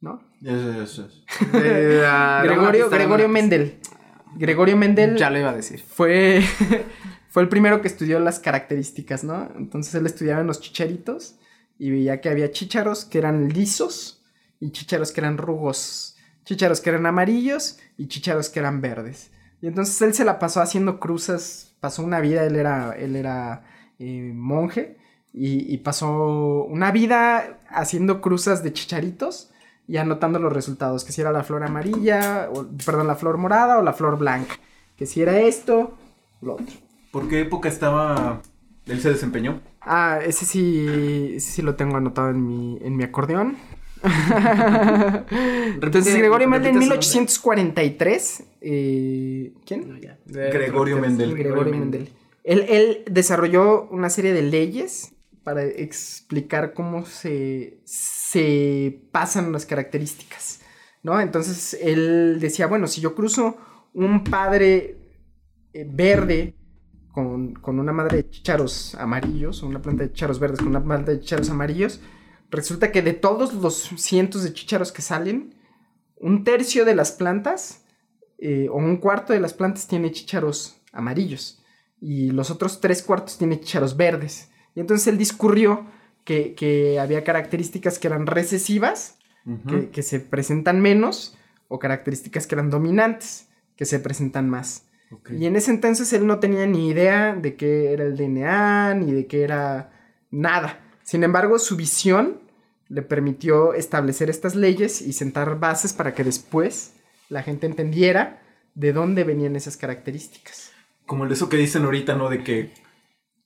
[0.00, 0.20] ¿No?
[0.44, 1.24] Eso, es.
[2.44, 3.78] Gregorio, Gregorio Mendel.
[4.36, 5.16] Gregorio Mendel.
[5.16, 5.80] Ya lo iba a decir.
[5.80, 6.42] Fue,
[7.32, 9.50] fue el primero que estudió las características, ¿no?
[9.56, 11.36] Entonces él estudiaba en los chicharitos
[11.78, 14.22] y veía que había chícharos que eran lisos
[14.60, 16.14] y chícharos que eran rugos,
[16.44, 19.30] chícharos que eran amarillos y chícharos que eran verdes.
[19.62, 23.64] Y entonces él se la pasó haciendo cruzas, pasó una vida, él era, él era
[23.98, 24.98] eh, monje
[25.32, 29.50] y, pasó una vida haciendo cruzas de chicharitos
[29.88, 33.78] y anotando los resultados, que si era la flor amarilla, o, perdón, la flor morada
[33.78, 34.56] o la flor blanca,
[34.98, 35.96] que si era esto,
[36.42, 36.91] lo otro.
[37.12, 38.42] ¿Por qué época estaba
[38.86, 39.60] él se desempeñó?
[39.80, 43.56] Ah, ese sí, ese sí lo tengo anotado en mi, en mi acordeón.
[45.80, 48.44] Entonces, Gregorio Mendel en 1843.
[48.60, 50.00] Eh, ¿Quién?
[50.26, 51.36] Gregorio Mendel.
[51.36, 52.08] Gregorio Mendel.
[52.42, 60.60] Él, él, desarrolló una serie de leyes para explicar cómo se, se pasan las características.
[61.04, 61.20] ¿No?
[61.20, 63.56] Entonces él decía, bueno, si yo cruzo
[63.92, 64.96] un padre
[65.72, 66.54] eh, verde
[67.12, 70.82] con, con, una madre de chicharos amarillos, o una planta de chicharos verdes con una
[70.82, 72.00] planta de chicharos amarillos,
[72.50, 75.54] resulta que de todos los cientos de chícharos que salen,
[76.16, 77.84] un tercio de las plantas
[78.38, 81.62] eh, o un cuarto de las plantas tiene chícharos amarillos
[82.00, 84.50] y los otros tres cuartos tiene chícharos verdes.
[84.74, 85.86] Y entonces él discurrió
[86.24, 89.18] que, había características que eran recesivas,
[89.92, 91.36] que, se presentan menos,
[91.68, 94.86] o características que eran dominantes, que se presentan más.
[95.30, 99.12] Y en ese entonces él no tenía ni idea de qué era el DNA, ni
[99.12, 99.90] de qué era
[100.30, 100.80] nada.
[101.02, 102.40] Sin embargo, su visión
[102.88, 106.94] le permitió establecer estas leyes y sentar bases para que después
[107.28, 108.42] la gente entendiera
[108.74, 110.72] de dónde venían esas características.
[111.06, 112.28] Como eso que dicen ahorita, ¿no?
[112.28, 112.70] De que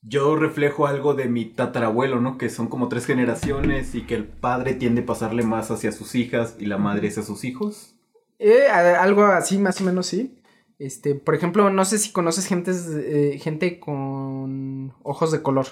[0.01, 2.37] yo reflejo algo de mi tatarabuelo, ¿no?
[2.37, 6.15] Que son como tres generaciones y que el padre tiende a pasarle más hacia sus
[6.15, 7.95] hijas y la madre hacia sus hijos.
[8.39, 10.37] Eh, algo así, más o menos, sí.
[10.79, 15.67] Este, por ejemplo, no sé si conoces gente, eh, gente con ojos de color.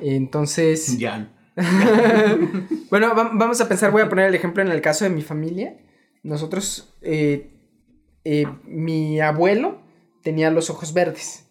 [0.00, 0.98] Entonces.
[0.98, 1.32] Ya.
[2.90, 5.78] bueno, vamos a pensar, voy a poner el ejemplo en el caso de mi familia.
[6.22, 7.50] Nosotros, eh,
[8.24, 9.80] eh, mi abuelo
[10.22, 11.46] tenía los ojos verdes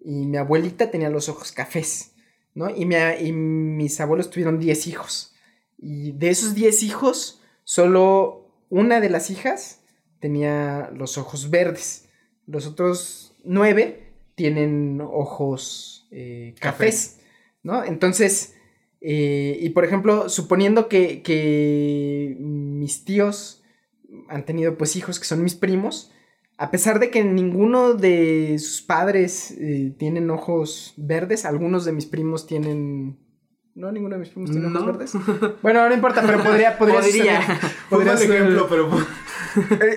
[0.00, 2.12] y mi abuelita tenía los ojos cafés,
[2.54, 2.70] ¿no?
[2.70, 2.82] Y,
[3.20, 5.34] y mis abuelos tuvieron 10 hijos.
[5.78, 9.80] Y de esos 10 hijos, solo una de las hijas
[10.20, 12.09] tenía los ojos verdes.
[12.50, 17.20] Los otros nueve tienen ojos eh, cafés,
[17.62, 17.84] ¿no?
[17.84, 18.56] Entonces,
[19.00, 23.62] eh, y por ejemplo, suponiendo que, mis tíos
[24.28, 26.12] han tenido pues hijos que son mis primos,
[26.58, 32.06] a pesar de que ninguno de sus padres eh, tienen ojos verdes, algunos de mis
[32.06, 33.18] primos tienen...
[33.74, 35.12] No, ninguno de mis primos tiene ojos verdes.
[35.62, 36.76] Bueno, no importa, pero podría...
[36.76, 37.40] Podría,
[37.88, 38.90] podría, ejemplo, pero...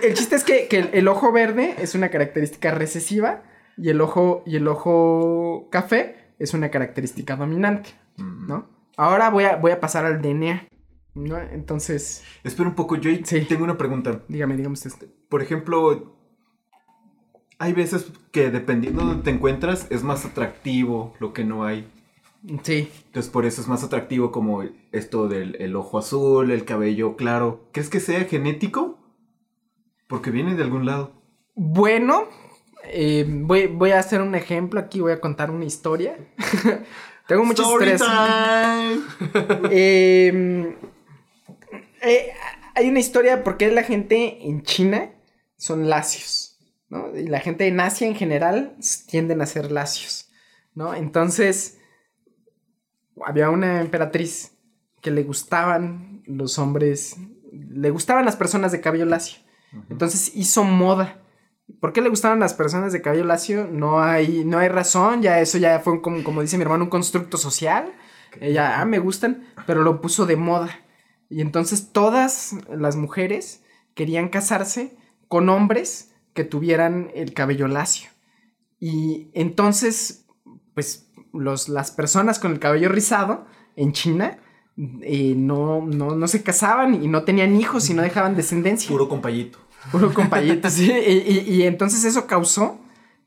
[0.03, 3.43] El, chiste es que, el ojo verde es una característica recesiva
[3.77, 8.47] y el ojo, y el ojo café es una característica dominante, mm.
[8.47, 8.69] ¿no?
[8.97, 10.67] Ahora voy a, voy a pasar al DNA.
[11.15, 11.39] ¿no?
[11.39, 12.23] Entonces.
[12.43, 13.11] Espera un poco, yo
[13.47, 14.23] tengo una pregunta.
[14.27, 15.07] Dígame, dígame usted.
[15.29, 16.15] Por ejemplo,
[17.59, 21.89] hay veces que dependiendo de donde te encuentras, es más atractivo lo que no hay.
[22.63, 22.89] Sí.
[23.05, 27.69] Entonces por eso es más atractivo como esto del ojo azul, el cabello claro.
[27.71, 28.99] ¿Crees que sea genético?
[30.13, 31.11] Porque viene de algún lado.
[31.55, 32.29] Bueno,
[32.83, 36.15] eh, voy, a hacer un ejemplo aquí, voy a contar una historia.
[37.27, 37.99] Tengo mucho estrés.
[39.71, 40.75] Em,
[42.03, 42.31] eh,
[42.75, 45.09] hay una historia porque la gente en China
[45.57, 47.17] son lacios, ¿no?
[47.17, 48.75] Y la gente en Asia en general
[49.07, 50.29] tienden a ser lacios,
[50.75, 50.93] ¿no?
[50.93, 51.79] Entonces,
[53.25, 54.51] había una emperatriz
[55.01, 57.17] que le gustaban los hombres,
[57.51, 59.42] le gustaban las personas de cabello lacio.
[59.89, 61.19] Entonces hizo moda.
[61.79, 63.67] ¿Por qué le gustaban las personas de cabello lacio?
[63.71, 66.89] No hay, no hay razón, ya eso ya fue como, como dice mi hermano, un
[66.89, 67.93] constructo social.
[68.39, 70.79] Ella, ah, me gustan, pero lo puso de moda.
[71.29, 73.63] Y entonces todas las mujeres
[73.95, 74.95] querían casarse
[75.27, 78.09] con hombres que tuvieran el cabello lacio.
[78.79, 80.25] Y entonces,
[80.73, 84.37] pues los, las personas con el cabello rizado en China
[84.77, 88.89] eh, no, no, no se casaban y no tenían hijos y no dejaban descendencia.
[88.89, 89.59] Puro compayito.
[89.91, 90.91] Puro compayito, sí.
[90.91, 92.79] Y, entonces eso causó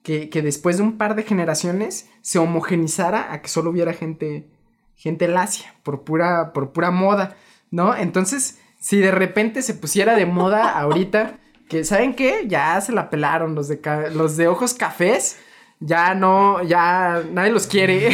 [0.02, 4.48] que, después de un par de generaciones se homogenizara a que solo hubiera gente,
[4.94, 7.36] gente lacia, por pura, por pura moda,
[7.70, 7.94] ¿no?
[7.96, 11.38] Entonces, si de repente se pusiera de moda ahorita,
[11.68, 12.44] que, ¿saben qué?
[12.46, 13.80] Ya se la pelaron los de,
[14.14, 15.38] los de ojos cafés.
[15.80, 18.10] ya no, ya nadie los quiere.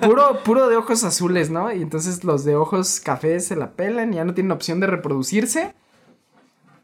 [0.02, 1.72] puro, puro de ojos azules, ¿no?
[1.72, 5.74] Y entonces los de ojos cafés se la pelan, ya no tienen opción de reproducirse.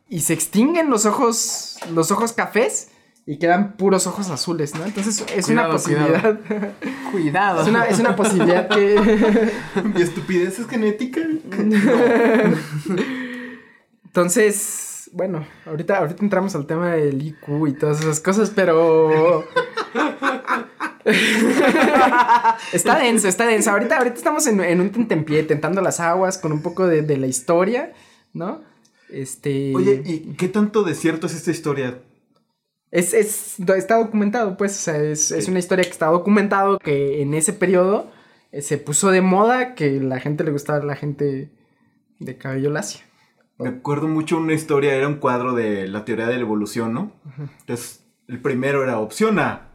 [0.08, 2.88] Y se extinguen los ojos, los ojos cafés
[3.26, 4.84] y quedan puros ojos azules, ¿no?
[4.84, 6.38] Entonces es una posibilidad.
[7.10, 7.62] Cuidado.
[7.62, 9.42] Es, una, es una posibilidad que.
[9.94, 11.22] Mi estupidez es genética.
[14.04, 19.44] Entonces, bueno, ahorita, ahorita entramos al tema del IQ y todas esas cosas, pero.
[22.72, 23.72] está denso, está denso.
[23.72, 27.16] Ahorita, ahorita estamos en, en un tentempié, tentando las aguas con un poco de, de
[27.16, 27.92] la historia,
[28.32, 28.62] ¿no?
[29.08, 29.74] Este.
[29.74, 32.00] Oye, ¿y qué tanto de cierto es esta historia?
[32.90, 37.20] Es, es, está documentado, pues, o sea, es, es, una historia que está documentado que
[37.20, 38.10] en ese periodo
[38.52, 41.50] eh, se puso de moda que la gente le gustaba a la gente
[42.20, 43.04] de cabello lacio.
[43.58, 47.12] Me acuerdo mucho una historia, era un cuadro de la teoría de la evolución, ¿no?
[47.60, 49.68] Entonces, el primero era opción A.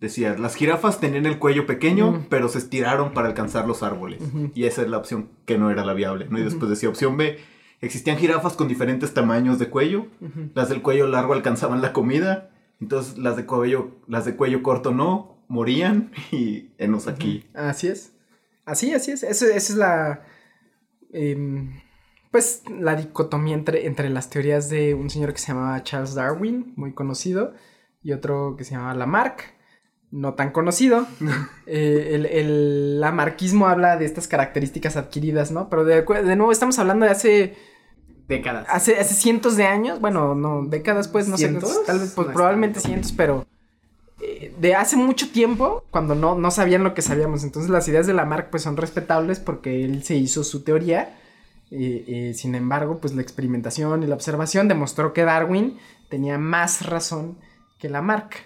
[0.00, 4.22] Decía, las jirafas tenían el cuello pequeño, pero se estiraron para alcanzar los árboles.
[4.54, 6.38] Y esa es la opción que no era la viable, ¿no?
[6.38, 7.38] Y después decía opción B.
[7.80, 10.06] Existían jirafas con diferentes tamaños de cuello.
[10.54, 12.50] Las del cuello largo alcanzaban la comida.
[12.80, 17.44] Entonces las de cuello, las de cuello corto no, morían y enos aquí.
[17.54, 18.12] Así es.
[18.64, 19.22] Así, así es.
[19.22, 20.24] Esa es la.
[21.12, 21.68] Eh,
[22.30, 26.74] pues la dicotomía entre, entre las teorías de un señor que se llamaba Charles Darwin,
[26.76, 27.54] muy conocido,
[28.02, 29.55] y otro que se llamaba Lamarck,
[30.10, 31.06] no tan conocido.
[31.66, 35.68] eh, el, el, lamarquismo habla de estas características adquiridas, ¿no?
[35.68, 37.56] Pero de, de nuevo estamos hablando de hace
[38.28, 38.66] décadas.
[38.68, 41.70] Hace, hace cientos de años, bueno, no, décadas pues, no ¿Cientos?
[41.70, 43.46] sé, tal vez, pues, no probablemente cientos, pero
[44.20, 47.44] eh, de hace mucho tiempo, cuando no, no sabían lo que sabíamos.
[47.44, 51.16] Entonces las ideas de Lamarck pues son respetables porque él se hizo su teoría.
[51.70, 57.38] Eh, sin embargo, pues la experimentación y la observación demostró que Darwin tenía más razón
[57.78, 58.45] que Lamarck,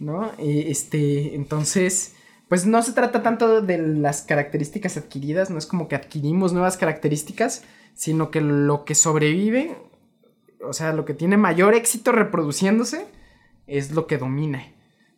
[0.00, 0.32] ¿no?
[0.38, 2.14] este, entonces,
[2.48, 6.76] pues no se trata tanto de las características adquiridas, no es como que adquirimos nuevas
[6.76, 9.76] características, sino que lo que sobrevive,
[10.62, 13.06] o sea, lo que tiene mayor éxito reproduciéndose,
[13.66, 14.62] es lo que domina,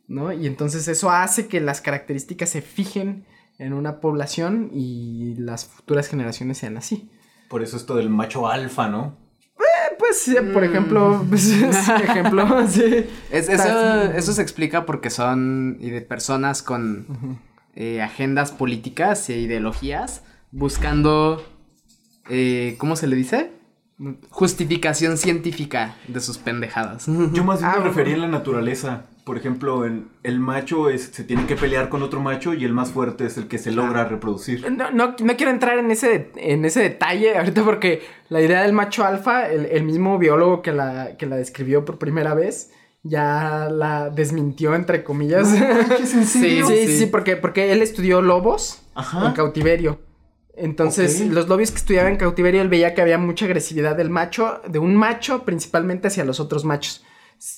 [0.06, 0.32] ¿no?
[0.32, 3.26] Y entonces eso hace que las características se fijen
[3.58, 7.10] en una población y las futuras generaciones sean así.
[7.48, 9.16] Por eso esto del macho alfa, ¿no?
[10.08, 13.06] Pues, por ejemplo, pues, ejemplo, sí.
[13.30, 17.36] Es, eso, eso se explica porque son de personas con uh -huh.
[17.74, 21.44] eh, agendas políticas e ideologías buscando
[22.28, 23.52] eh, ¿cómo se le dice?
[24.30, 27.06] Justificación científica de sus pendejadas.
[27.32, 29.06] Yo más bien me refería a la naturaleza.
[29.28, 32.72] Por ejemplo, el, el macho es, se tiene que pelear con otro macho y el
[32.72, 34.72] más fuerte es el que se logra reproducir.
[34.72, 38.72] No, no, no quiero entrar en ese, en ese detalle ahorita porque la idea del
[38.72, 42.70] macho alfa, el, el mismo biólogo que la, que la describió por primera vez,
[43.02, 45.46] ya la desmintió, entre comillas.
[45.50, 49.26] No, sí, sí, sí, sí, porque, porque él estudió lobos Ajá.
[49.26, 49.98] en cautiverio.
[50.56, 51.28] Entonces, okay.
[51.28, 54.78] los lobios que estudiaban en cautiverio, él veía que había mucha agresividad del macho, de
[54.78, 57.04] un macho, principalmente hacia los otros machos.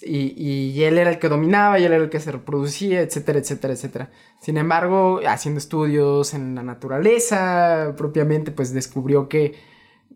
[0.03, 3.75] Y, él era el que dominaba, y él era el que se reproducía, etcétera, etcétera,
[3.75, 4.11] etcétera.
[4.41, 9.55] Sin embargo, haciendo estudios en la naturaleza, propiamente, pues descubrió que,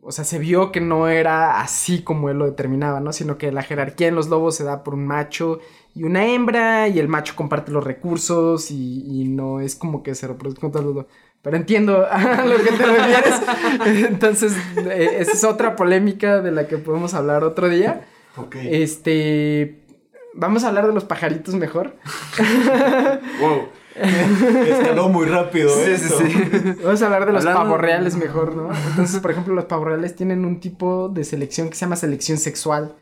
[0.03, 3.13] o sea, se vio que no era así como él lo determinaba, ¿no?
[3.13, 5.61] Sino que la jerarquía en los lobos se da por un macho
[5.95, 10.27] y una hembra, y el macho comparte los recursos, y, no es como que se
[10.29, 11.07] reproduzca con todos
[11.43, 13.43] pero entiendo a lo que te refieres.
[14.09, 18.07] Entonces, eh, esa es otra polémica de la que podemos hablar otro día.
[18.37, 18.57] Ok.
[18.63, 19.85] Este.
[20.35, 21.97] Vamos a hablar de los pajaritos mejor.
[23.41, 23.69] wow.
[23.95, 25.71] Escaló muy rápido.
[25.71, 26.19] Sí, eso.
[26.19, 26.75] sí, sí.
[26.83, 27.63] Vamos a hablar de los Hablando...
[27.63, 28.71] pavorreales mejor, ¿no?
[28.91, 32.97] Entonces, por ejemplo, los pavorreales tienen un tipo de selección que se llama selección sexual.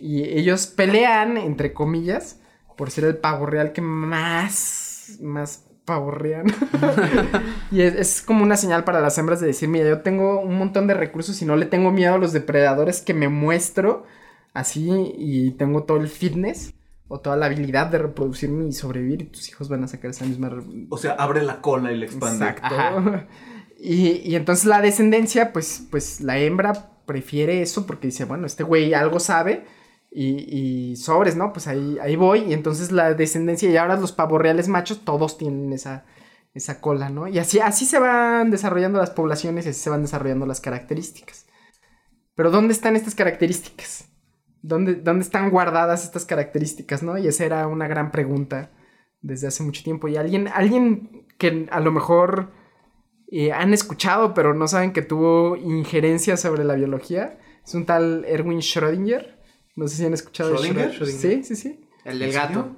[0.00, 2.40] Y ellos pelean, entre comillas,
[2.76, 6.46] por ser el pavo real que más, más pavorrean.
[7.70, 10.58] y es, es, como una señal para las hembras de decir, mira, yo tengo un
[10.58, 14.04] montón de recursos y no le tengo miedo a los depredadores que me muestro
[14.54, 14.88] así
[15.18, 16.72] y tengo todo el fitness
[17.08, 20.24] o toda la habilidad de reproducirme y sobrevivir y tus hijos van a sacar esa
[20.24, 20.50] misma...
[20.88, 22.46] O sea, abre la cola y la expande.
[22.46, 23.26] Exacto.
[23.76, 28.62] Y, y, entonces la descendencia, pues, pues la hembra prefiere eso porque dice, bueno, este
[28.62, 29.66] güey algo sabe
[30.10, 31.52] y, y, sobres, ¿no?
[31.52, 32.44] Pues ahí, ahí voy.
[32.44, 36.06] Y entonces la descendencia y ahora los pavorreales machos todos tienen esa,
[36.54, 37.28] esa cola, ¿no?
[37.28, 41.44] Y así, así se van desarrollando las poblaciones y así se van desarrollando las características.
[42.36, 44.06] Pero ¿dónde están estas características?
[44.64, 47.18] ¿Dónde, ¿Dónde están guardadas estas características, no?
[47.18, 48.70] Y esa era una gran pregunta
[49.20, 50.08] desde hace mucho tiempo.
[50.08, 52.48] Y alguien, alguien que a lo mejor
[53.30, 58.24] eh, han escuchado, pero no saben que tuvo injerencia sobre la biología, es un tal
[58.26, 59.36] Erwin Schrödinger.
[59.76, 60.98] No sé si han escuchado ¿Schrödinger?
[60.98, 61.42] Schrödinger.
[61.42, 61.84] Sí, sí, sí.
[62.06, 62.74] ¿El del gato?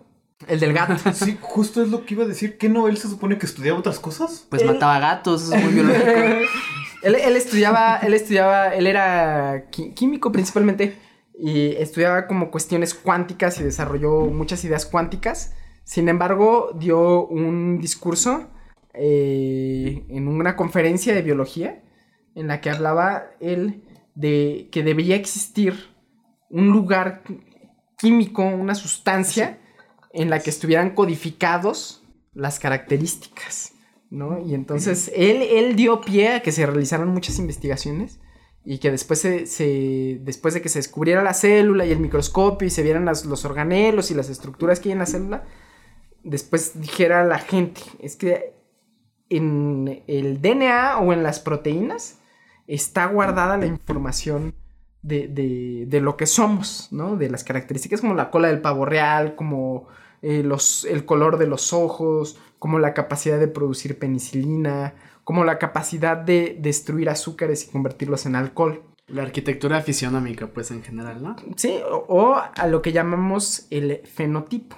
[0.49, 0.97] El del gato.
[1.12, 2.59] Sí, justo es lo que iba a decir.
[2.59, 2.89] ¿Qué no?
[2.89, 4.45] ¿Él se supone que estudiaba otras cosas?
[4.51, 6.11] Pues mataba gatos, eso es muy biológico.
[7.05, 11.07] él, él estudiaba, él estudiaba, él era químico principalmente
[11.39, 15.55] y estudiaba como cuestiones cuánticas y desarrolló muchas ideas cuánticas.
[15.84, 18.49] Sin embargo, dio un discurso
[18.95, 21.82] eh, en una conferencia de biología
[22.34, 23.82] en la que hablaba él
[24.14, 25.74] de que debería existir
[26.49, 27.22] un lugar
[27.99, 29.59] químico, una sustancia
[30.12, 33.72] en la que estuvieran codificados las características,
[34.11, 34.39] ¿no?
[34.41, 38.20] Y entonces él, él dio pie a que se realizaran muchas investigaciones
[38.69, 42.67] y que después, se, se- después de que se descubriera la célula y el microscopio
[42.67, 45.45] y se vieran las- los organelos y las estructuras que hay en la célula,
[46.25, 48.55] después dijera la gente, es que
[49.29, 52.19] en el DNA o en las proteínas
[52.67, 54.55] está guardada la información
[55.03, 57.17] de, de- de lo que somos, ¿no?
[57.17, 59.87] De las características como la cola del pavo real, como
[60.23, 64.95] eh, los, el color de los ojos, como la capacidad de producir penicilina,
[65.27, 68.85] como la capacidad de destruir azúcares y convertirlos en alcohol.
[69.09, 71.35] La arquitectura fisionómica, pues en general, ¿no?
[71.57, 74.77] Sí, o, o a lo que llamamos el fenotipo,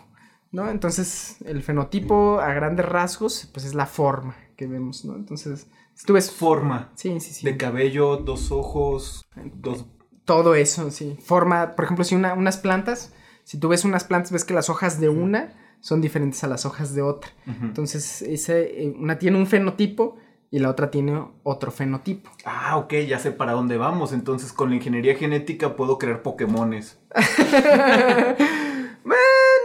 [0.51, 0.71] ¿no?
[0.71, 5.17] Entonces, el fenotipo a grandes rasgos, pues es la forma que vemos, ¿no?
[5.17, 6.31] Entonces, si tú ves...
[6.31, 6.93] Forma.
[6.95, 7.45] Sí, sí, sí.
[7.45, 9.85] De cabello, dos ojos, dos...
[10.25, 11.19] Todo eso, sí.
[11.23, 13.13] Forma, por ejemplo, si una, unas plantas,
[13.45, 16.65] si tú ves unas plantas, ves que las hojas de una son diferentes a las
[16.65, 17.31] hojas de otra.
[17.47, 20.17] Entonces, ese, eh, una tiene un fenotipo
[20.51, 22.31] y la otra tiene otro fenotipo.
[22.45, 24.13] Ah, ok, ya sé para dónde vamos.
[24.13, 26.99] Entonces, con la ingeniería genética puedo crear Pokémones.
[29.09, 29.23] Bueno,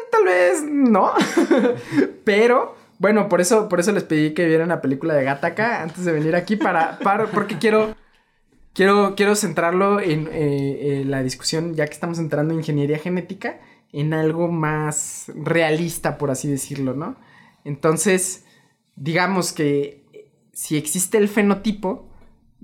[0.09, 1.11] tal vez no.
[2.23, 6.05] Pero, bueno, por eso, por eso les pedí que vieran la película de Gataka antes
[6.05, 7.93] de venir aquí para, para porque quiero,
[8.73, 13.59] quiero, quiero centrarlo en eh, eh, la discusión, ya que estamos entrando en ingeniería genética,
[13.91, 17.17] en algo más realista, por así decirlo, ¿no?
[17.65, 18.45] Entonces,
[18.95, 20.02] digamos que
[20.53, 22.09] si existe el fenotipo,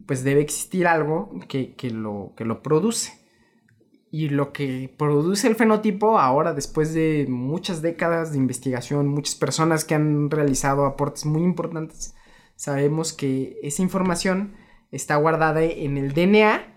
[0.05, 3.19] pues debe existir algo que, que lo, que lo produce.
[4.11, 9.85] Y lo que produce el fenotipo ahora, después de muchas décadas de investigación, muchas personas
[9.85, 12.15] que han realizado aportes muy importantes,
[12.55, 14.53] sabemos que esa información
[14.91, 16.75] está guardada en el DNA,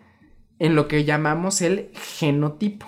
[0.59, 2.87] en lo que llamamos el genotipo.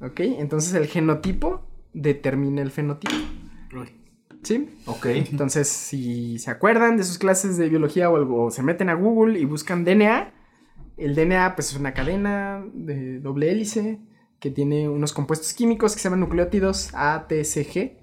[0.00, 0.20] ¿Ok?
[0.20, 1.62] Entonces el genotipo
[1.92, 3.14] determina el fenotipo.
[4.42, 4.68] ¿Sí?
[4.86, 5.06] Ok.
[5.06, 8.94] Entonces, si se acuerdan de sus clases de biología o algo, o se meten a
[8.94, 10.32] Google y buscan DNA,
[10.96, 14.00] el DNA pues es una cadena de doble hélice
[14.40, 17.98] que tiene unos compuestos químicos que se llaman nucleótidos A, T, C, G.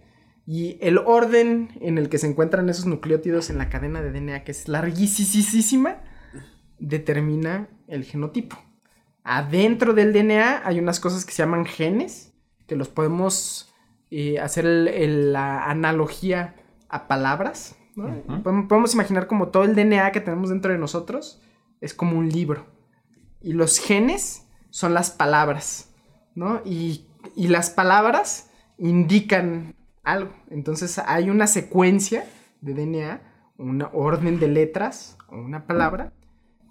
[0.45, 4.43] Y el orden en el que se encuentran esos nucleótidos en la cadena de DNA,
[4.45, 6.01] que es larguísima,
[6.79, 8.57] determina el genotipo.
[9.23, 12.33] Adentro del DNA hay unas cosas que se llaman genes,
[12.65, 13.68] que los podemos
[14.11, 16.55] eh, hacer el- el- la analogía
[16.89, 17.75] a palabras.
[17.95, 18.07] ¿no?
[18.07, 18.43] Ujú.
[18.43, 21.41] Podemos- podemos imaginar como todo el DNA que tenemos dentro de nosotros
[21.81, 22.65] es como un libro.
[23.41, 25.93] Y los genes son las palabras,
[26.35, 26.61] ¿no?
[26.65, 27.05] Y,
[27.35, 30.31] y las palabras indican algo.
[30.49, 32.25] Entonces hay una secuencia
[32.61, 33.21] de DNA,
[33.57, 36.13] un orden de letras o una palabra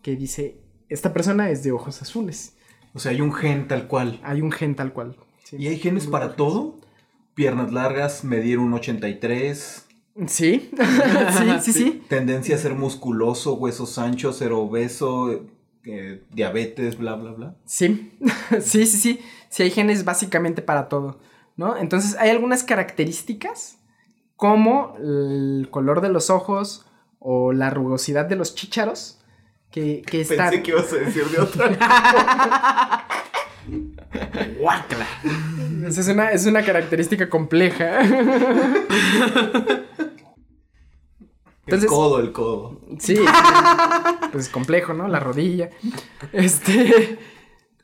[0.03, 2.57] que dice, esta persona es de ojos azules.
[2.95, 4.21] O sea, hay un gen tal cual.
[4.25, 5.17] Hay un gen tal cual.
[5.45, 5.57] Sí.
[5.59, 6.77] ¿Y hay genes para todo?
[7.39, 9.87] Piernas largas, medir un 83,
[10.27, 12.03] Sí, sí, sí, sí.
[12.09, 15.47] tendencia a ser musculoso, huesos anchos, ser obeso,
[15.85, 17.55] eh, diabetes, bla, bla, bla.
[17.65, 18.19] Sí,
[18.61, 19.21] sí, sí, sí.
[19.51, 21.21] Sí, hay genes básicamente para todo,
[21.57, 21.77] ¿no?
[21.77, 23.79] Entonces, hay algunas características
[24.35, 26.87] como el color de los ojos
[27.21, 29.21] o la rugosidad de los chícharos
[29.71, 30.51] que, que están...
[30.51, 33.07] Pensé que ibas a decir de otra.
[34.59, 35.07] Guácala.
[35.87, 38.01] Esa Es una, es una característica compleja.
[38.01, 38.15] El
[41.75, 42.81] Entonces- codo, el codo.
[42.99, 43.17] Sí,
[44.33, 45.07] pues es complejo, ¿no?
[45.09, 45.71] La rodilla.
[46.33, 47.19] Este.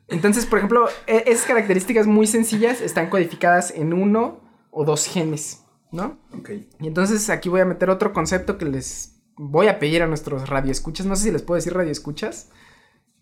[0.07, 5.63] Entonces, por ejemplo, e- esas características muy sencillas están codificadas en uno o dos genes,
[5.91, 6.17] ¿no?
[6.37, 6.49] Ok.
[6.79, 10.49] Y entonces aquí voy a meter otro concepto que les voy a pedir a nuestros
[10.49, 11.05] radioescuchas.
[11.05, 12.49] No sé si les puedo decir radioescuchas.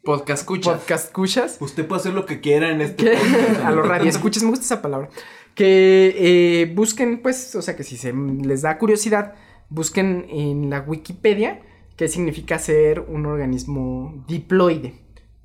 [0.03, 0.73] Podcast escucha.
[0.73, 1.57] Podcast escuchas.
[1.61, 3.65] Usted puede hacer lo que quiera en este Que- podcast.
[3.65, 5.09] a los radioescuchas, me gusta esa palabra.
[5.55, 6.15] Que
[6.63, 9.35] eh, busquen, pues, o sea, que si se les da curiosidad,
[9.69, 11.61] busquen en la Wikipedia
[11.95, 14.95] qué significa ser un organismo diploide,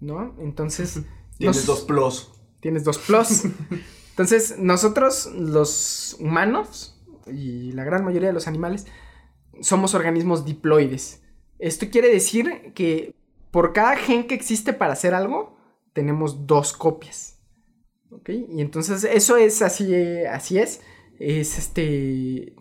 [0.01, 0.35] ¿no?
[0.41, 1.01] Entonces,
[1.37, 2.31] Tienes nos- dos plus.
[2.61, 3.45] Tienes dos plus.
[4.11, 7.01] Entonces, nosotros, los humanos
[7.31, 8.87] y la gran mayoría de los animales,
[9.61, 11.23] somos organismos diploides.
[11.61, 13.15] Esto quiere decir que
[13.51, 15.57] por cada gen que existe para hacer algo,
[15.93, 17.39] tenemos dos copias.
[18.11, 18.31] ¿Ok?
[18.31, 19.95] Y entonces eso es así,
[20.25, 20.83] así es.
[21.19, 22.55] es este,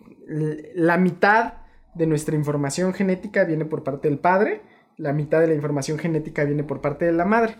[0.75, 1.53] la mitad
[1.95, 4.61] de nuestra información genética viene por parte del padre,
[4.97, 7.55] la mitad de la información genética viene por parte de la madre.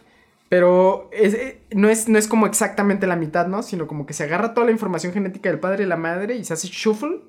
[0.50, 3.64] Pero eh, no, es, no es como exactamente la mitad, ¿no?
[3.64, 6.44] Sino como que se agarra toda la información genética del padre y la madre y
[6.44, 7.22] se hace shuffle.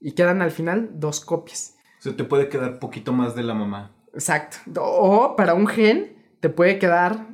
[0.00, 1.76] Y quedan al final dos copias.
[1.98, 3.92] O sea, te puede quedar poquito más de la mamá.
[4.14, 4.58] Exacto.
[4.80, 7.28] O para un gen te puede quedar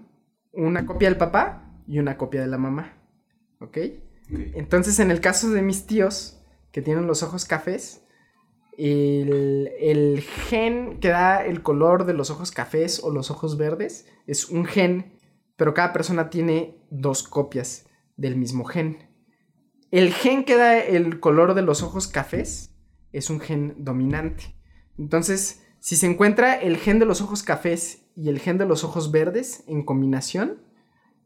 [0.53, 2.97] una copia del papá y una copia de la mamá.
[3.61, 3.79] ¿Ok?
[4.29, 8.03] Entonces, en el caso de mis tíos, que tienen los ojos cafés,
[8.77, 14.51] el, gen que da el color de los ojos cafés o los ojos verdes es
[14.51, 15.19] un gen,
[15.57, 18.99] pero cada persona tiene dos copias del mismo gen.
[19.91, 22.75] El gen que da el color de los ojos cafés
[23.13, 24.55] es un gen dominante.
[24.99, 28.83] Entonces, si se encuentra el gen de los ojos cafés y el gen de los
[28.83, 30.59] ojos verdes en combinación,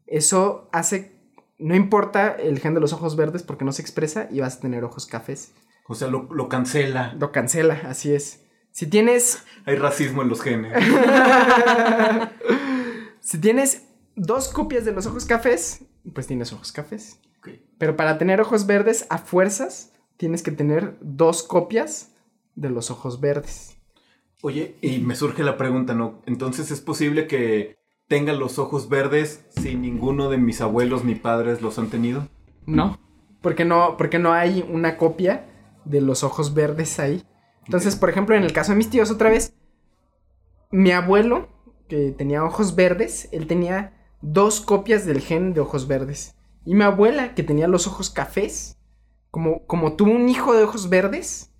[0.05, 1.19] eso hace,
[1.57, 4.59] no importa el gen de los ojos verdes porque no se expresa y vas a
[4.59, 5.53] tener ojos cafés.
[5.87, 7.15] O sea, lo, cancela.
[7.19, 8.45] Lo cancela, así es.
[8.69, 9.43] Si tienes...
[9.65, 10.73] Hay racismo en los genes.
[13.19, 17.19] si tienes dos copias de los ojos cafés, pues tienes ojos cafés.
[17.79, 22.11] Pero para tener ojos verdes, a fuerzas, tienes que tener dos copias
[22.53, 23.80] de los ojos verdes.
[24.41, 26.21] Oye, y me surge la pregunta, ¿no?
[26.25, 27.81] Entonces es posible que
[28.11, 32.27] tenga los ojos verdes si ninguno de mis abuelos ni padres los han tenido?
[32.65, 32.99] No,
[33.41, 35.45] porque no, porque no hay una copia
[35.85, 37.23] de los ojos verdes ahí.
[37.65, 39.55] Entonces, por ejemplo, en el caso de mis tíos, otra vez,
[40.71, 41.47] mi abuelo,
[41.87, 46.35] que tenía ojos verdes, él tenía dos copias del gen de ojos verdes.
[46.65, 48.77] Y mi abuela, que tenía los ojos cafés,
[49.29, 51.50] como, como tuvo un hijo de ojos verdes,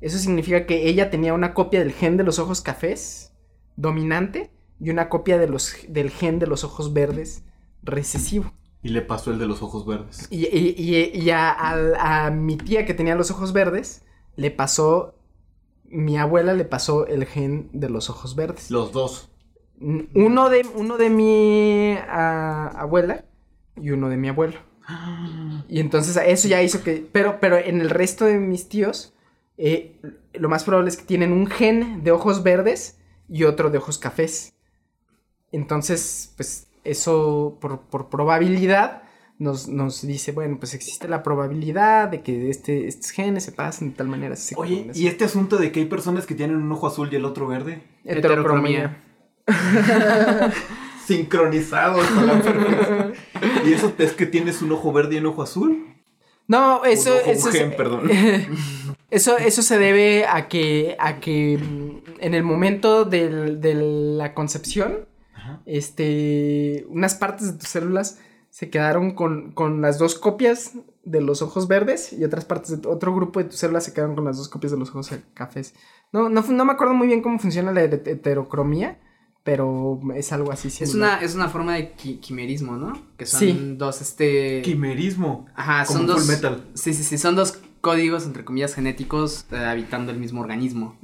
[0.00, 3.32] eso significa que ella tenía una copia del gen de los ojos cafés,
[3.76, 7.44] dominante, y una copia de los, del gen de los ojos verdes,
[7.82, 8.52] recesivo.
[8.82, 10.28] Y le pasó el de los ojos verdes.
[10.30, 14.02] Y, y, a, mi tía que tenía los ojos verdes,
[14.36, 15.14] le pasó.
[15.84, 18.70] Mi abuela le pasó el gen de los ojos verdes.
[18.70, 19.30] Los dos.
[19.80, 23.24] Uno de, uno de mi abuela
[23.76, 24.58] y uno de mi abuelo.
[25.70, 27.06] Y entonces eso ya hizo que.
[27.12, 29.12] Pero, pero en el resto de mis tíos,
[29.58, 30.00] eh,
[30.34, 32.98] lo más probable es que tienen un gen de ojos verdes
[33.28, 34.54] y otro de ojos cafés.
[35.50, 39.02] Entonces, pues eso por, probabilidad
[39.38, 43.90] nos, nos, dice, bueno, pues existe la probabilidad de que este, estos genes se pasen
[43.90, 44.36] de tal manera.
[44.56, 47.24] Oye, ¿y este asunto de que hay personas que tienen un ojo azul y el
[47.24, 47.82] otro verde?
[48.04, 49.04] Heterocromía.
[51.06, 52.04] Sincronizados
[53.64, 55.86] ¿Y eso es que tienes un ojo verde y un ojo azul?
[56.46, 58.10] No, eso, eso, perdón.
[59.10, 63.74] eso, eso se debe a que, a que mm, en el momento de
[64.16, 65.06] la concepción
[65.66, 68.18] este, unas partes de tus células
[68.50, 70.72] se quedaron con, las dos copias
[71.04, 74.14] de los ojos verdes y otras partes de otro grupo de tus células se quedaron
[74.14, 75.74] con las dos copias de los ojos cafés.
[76.12, 78.98] No, no, no me acuerdo muy bien cómo funciona la heterocromía,
[79.44, 80.68] pero es algo así.
[80.68, 82.92] Es una, es una forma de quimerismo, ¿no?
[83.16, 84.62] Que son dos, este...
[84.62, 85.46] Quimerismo.
[85.54, 86.26] Ajá, son dos...
[86.26, 86.66] metal.
[86.74, 90.98] Sí, sí, sí, son dos códigos, entre comillas, genéticos eh, habitando el mismo organismo.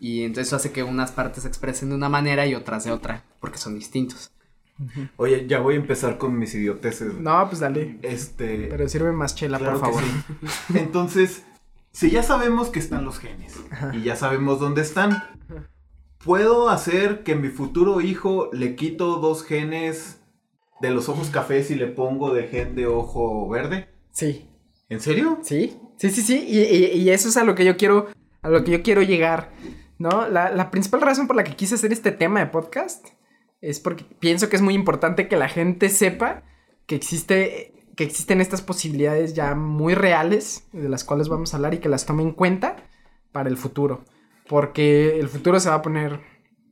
[0.00, 2.92] Y entonces eso hace que unas partes se expresen de una manera y otras de
[2.92, 4.30] otra, porque son distintos.
[5.16, 7.14] Oye, ya voy a empezar con mis idioteces.
[7.14, 7.98] No, pues dale.
[8.02, 8.68] Este.
[8.70, 10.02] Pero sirve más chela, por favor.
[10.74, 11.44] Entonces,
[11.90, 13.56] si ya sabemos que están los genes
[13.92, 15.24] y ya sabemos dónde están,
[16.24, 20.20] ¿puedo hacer que mi futuro hijo le quito dos genes
[20.80, 23.88] de los ojos cafés y le pongo de gen de ojo verde?
[24.12, 24.48] Sí.
[24.88, 25.40] ¿En serio?
[25.42, 25.76] Sí.
[25.98, 26.44] Sí, sí, sí.
[26.48, 28.08] Y, eso es a lo que yo quiero.
[28.40, 29.50] A lo que yo quiero llegar.
[29.98, 30.28] ¿No?
[30.28, 33.08] La, principal razón por la que quise hacer este tema de podcast
[33.60, 36.44] es porque pienso que es muy importante que la gente sepa
[36.86, 37.84] que existe.
[37.96, 40.68] que existen estas posibilidades ya muy reales.
[40.72, 42.76] De las cuales vamos a hablar y que las tome en cuenta
[43.32, 44.04] para el futuro.
[44.48, 46.20] Porque el futuro se va a poner.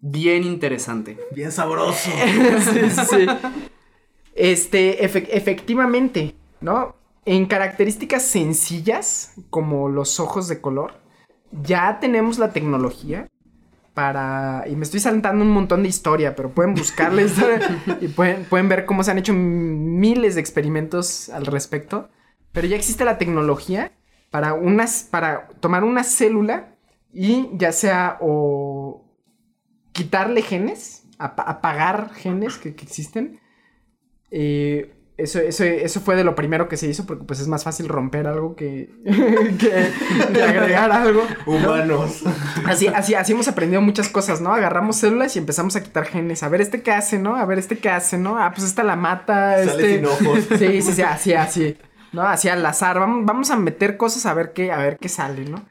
[0.00, 1.18] Bien interesante.
[1.32, 2.10] Bien sabroso.
[2.72, 3.26] sí, sí.
[4.36, 6.94] Este, efectivamente, ¿no?
[7.26, 11.00] En características sencillas, como los ojos de color,
[11.50, 13.28] ya tenemos la tecnología
[13.94, 14.64] para...
[14.68, 17.34] Y me estoy saltando un montón de historia, pero pueden buscarles
[18.00, 22.08] y pueden, pueden ver cómo se han hecho miles de experimentos al respecto.
[22.52, 23.90] Pero ya existe la tecnología
[24.30, 26.76] para, unas, para tomar una célula
[27.12, 29.04] y ya sea o
[29.90, 33.40] quitarle genes, apagar genes que, que existen,
[34.30, 37.64] eh, eso, eso, eso fue de lo primero que se hizo porque pues es más
[37.64, 38.90] fácil romper algo que,
[39.58, 41.22] que, agregar algo.
[41.46, 42.22] Humanos.
[42.66, 44.52] Así, así, así hemos aprendido muchas cosas, ¿no?
[44.52, 46.42] Agarramos células y empezamos a quitar genes.
[46.42, 47.36] A ver este qué hace, ¿no?
[47.36, 48.38] A ver este qué hace, ¿no?
[48.38, 49.64] Ah, pues esta la mata.
[49.64, 49.96] Sale este...
[49.96, 50.46] sin ojos.
[50.58, 51.76] Sí, sí, sí, así, así.
[52.12, 52.22] ¿no?
[52.22, 55.44] Así al azar, vamos, vamos a meter cosas a ver qué, a ver qué sale,
[55.44, 55.66] ¿no?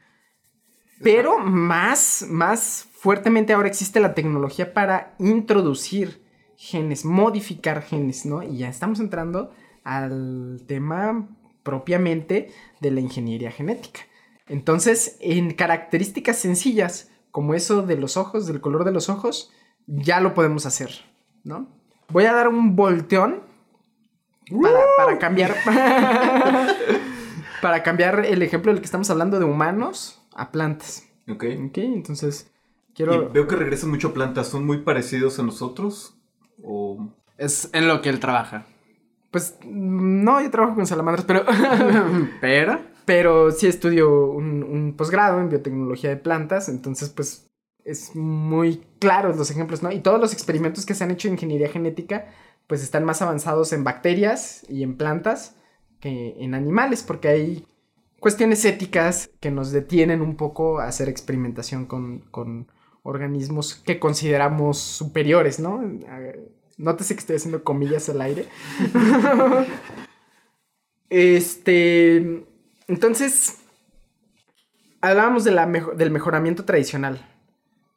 [1.02, 6.25] Pero más, más fuertemente ahora existe la tecnología para introducir
[6.56, 8.42] genes, modificar genes, ¿no?
[8.42, 9.52] Y ya estamos entrando
[9.84, 11.28] al tema
[11.62, 14.00] propiamente de la ingeniería genética.
[14.48, 19.52] Entonces, en características sencillas, como eso de los ojos, del color de los ojos,
[19.86, 20.90] ya lo podemos hacer,
[21.44, 21.68] ¿no?
[22.08, 23.42] Voy a dar un volteón
[24.62, 25.56] para, para cambiar.
[27.62, 31.08] para cambiar el ejemplo del que estamos hablando de humanos a plantas.
[31.28, 31.44] Ok.
[31.66, 32.52] Ok, entonces
[32.94, 33.14] quiero.
[33.14, 34.48] Y veo que regresan mucho a plantas.
[34.48, 36.15] ¿Son muy parecidos a nosotros?
[36.66, 37.08] ¿O.?
[37.38, 38.66] Es en lo que él trabaja.
[39.30, 41.44] Pues no, yo trabajo con salamandras, pero.
[42.40, 42.80] Pero.
[43.04, 47.46] pero sí estudio un, un posgrado en biotecnología de plantas, entonces, pues
[47.84, 49.92] es muy claro los ejemplos, ¿no?
[49.92, 52.26] Y todos los experimentos que se han hecho en ingeniería genética,
[52.66, 55.54] pues están más avanzados en bacterias y en plantas
[56.00, 57.66] que en animales, porque hay
[58.18, 62.68] cuestiones éticas que nos detienen un poco a hacer experimentación con, con
[63.06, 65.80] organismos que consideramos superiores, ¿no?
[66.76, 68.48] Nótese que estoy haciendo comillas al aire.
[71.08, 72.44] este.
[72.88, 73.58] Entonces.
[75.00, 77.24] Hablábamos de la mejo del mejoramiento tradicional.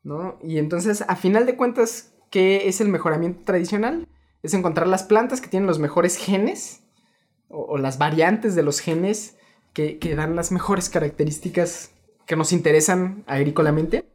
[0.03, 0.37] ¿No?
[0.43, 4.07] Y entonces, a final de cuentas, ¿qué es el mejoramiento tradicional?
[4.43, 6.83] Es encontrar las plantas que tienen los mejores genes.
[7.49, 9.37] O, o las variantes de los genes
[9.73, 11.91] que, que dan las mejores características
[12.27, 14.05] que nos interesan agrícolamente.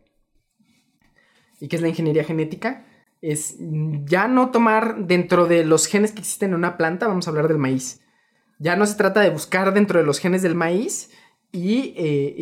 [1.65, 2.85] Y que es la ingeniería genética
[3.23, 3.57] es
[4.05, 7.49] ya no tomar dentro de los genes que existen en una planta, vamos a hablar
[7.49, 8.03] del maíz.
[8.59, 11.11] Ya no se trata de buscar dentro de los genes del maíz
[11.53, 12.35] y, eh,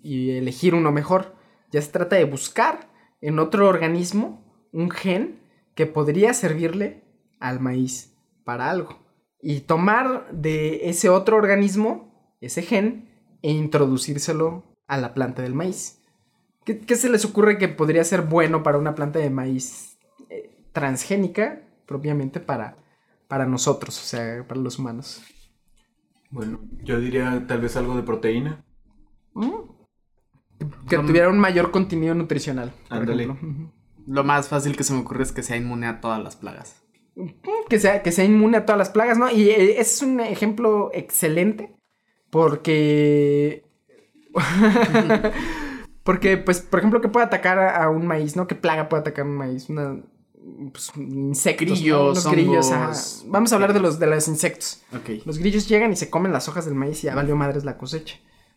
[0.00, 1.34] y, elegir uno mejor.
[1.72, 2.88] Ya se trata de buscar
[3.20, 5.40] en otro organismo un gen
[5.74, 7.02] que podría servirle
[7.40, 9.00] al maíz para algo.
[9.42, 13.08] Y tomar de ese otro organismo, ese gen,
[13.42, 16.03] e introducírselo a la planta del maíz.
[16.64, 19.98] ¿Qué, ¿Qué, se les ocurre que podría ser bueno para una planta de maíz
[20.30, 22.76] eh, transgénica, propiamente para,
[23.28, 25.22] para nosotros, o sea, para los humanos?
[26.30, 28.64] Bueno, yo diría tal vez algo de proteína.
[29.34, 29.50] ¿Mm?
[30.88, 32.72] Que no, tuviera un mayor contenido nutricional.
[32.88, 33.28] Ándale.
[34.06, 36.82] Lo más fácil que se me ocurre es que sea inmune a todas las plagas.
[37.68, 39.30] Que sea, que sea inmune a todas las plagas, ¿no?
[39.30, 41.76] Y ese es un ejemplo excelente
[42.30, 43.64] porque...
[46.04, 48.46] Porque, pues, por ejemplo, ¿qué puede atacar a un maíz, no?
[48.46, 49.70] ¿Qué plaga puede atacar a un maíz?
[49.70, 50.02] Una.
[50.70, 51.66] Pues, insectos.
[51.66, 52.30] Grillos, ¿no?
[52.30, 53.24] grillos.
[53.26, 54.82] Vamos a hablar de los, de los insectos.
[55.00, 55.22] Okay.
[55.24, 57.78] Los grillos llegan y se comen las hojas del maíz y ya valió madres la
[57.78, 58.16] cosecha,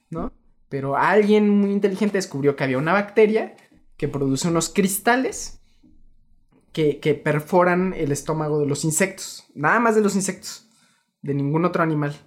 [0.10, 0.34] ¿no?
[0.68, 3.56] Pero alguien muy inteligente descubrió que había una bacteria
[3.96, 5.62] que produce unos cristales
[6.74, 9.46] que, que perforan el estómago de los insectos.
[9.56, 10.68] Nada más de los insectos.
[11.22, 12.18] De ningún otro animal.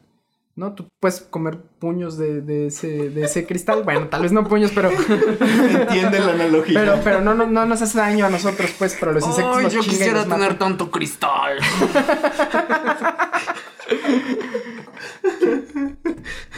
[0.61, 0.75] ¿No?
[0.75, 3.83] Tú puedes comer puños de, de, ese, de ese cristal.
[3.83, 4.91] Bueno, tal vez no puños, pero.
[5.41, 6.79] Entienden la analogía.
[6.79, 9.65] Pero, pero no, no, no nos hace daño a nosotros, pues, pero los insectos Ay,
[9.65, 11.59] nos yo quisiera nos tener tanto cristal.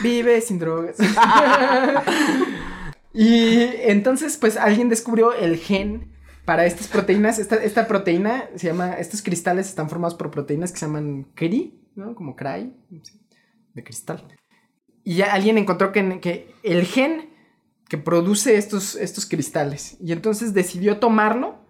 [0.03, 0.97] Vive sin drogas.
[3.13, 6.11] y entonces, pues, alguien descubrió el gen
[6.43, 7.39] para estas proteínas.
[7.39, 8.95] Esta, esta proteína se llama.
[8.95, 12.15] Estos cristales están formados por proteínas que se llaman CRI, ¿no?
[12.15, 12.73] Como cry.
[13.01, 13.22] ¿sí?
[13.73, 14.27] De cristal.
[15.03, 17.29] Y ya alguien encontró que, que, el gen
[17.89, 19.97] que produce estos, estos cristales.
[19.99, 21.63] Y entonces decidió tomarlo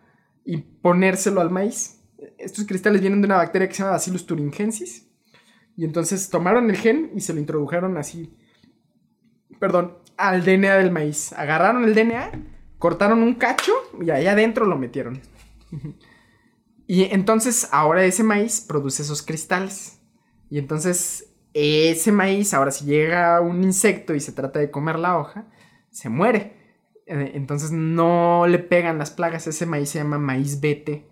[0.46, 2.00] y ponérselo al maíz.
[2.38, 5.10] Estos cristales vienen de una bacteria que se llama Bacillus thuringiensis.
[5.76, 8.38] Y entonces tomaron el gen y se lo introdujeron así.
[9.60, 11.34] Perdón, al DNA del maíz.
[11.34, 12.32] Agarraron el DNA,
[12.78, 15.22] cortaron un cacho y ahí adentro lo metieron.
[16.88, 20.00] y entonces ahora ese maíz produce esos cristales.
[20.50, 25.18] Y entonces ese maíz, ahora si llega un insecto y se trata de comer la
[25.18, 25.46] hoja,
[25.92, 26.58] se muere.
[27.06, 29.46] Entonces no le pegan las plagas.
[29.48, 31.06] Ese maíz se llama maíz BT.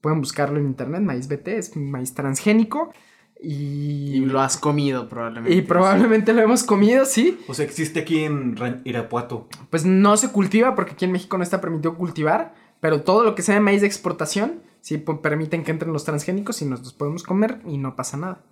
[0.00, 2.92] Pueden buscarlo en internet, maíz BT, es maíz transgénico.
[3.40, 4.16] Y...
[4.16, 5.56] y lo has comido probablemente.
[5.56, 6.36] Y probablemente sí.
[6.36, 7.38] lo hemos comido, sí.
[7.46, 9.48] O sea, existe aquí en Irapuato.
[9.70, 12.54] Pues no se cultiva porque aquí en México no está permitido cultivar.
[12.80, 16.62] Pero todo lo que sea de maíz de exportación, sí permiten que entren los transgénicos
[16.62, 18.44] y nos los podemos comer y no pasa nada.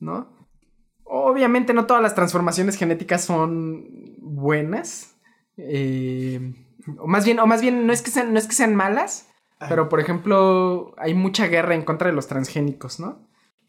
[0.00, 0.34] ¿No?
[1.04, 5.16] Obviamente no todas las transformaciones genéticas son buenas.
[5.56, 6.54] Eh,
[6.98, 9.28] o más bien, o más bien no es que sean, no es que sean malas,
[9.68, 13.26] pero por ejemplo, hay mucha guerra en contra de los transgénicos, ¿no?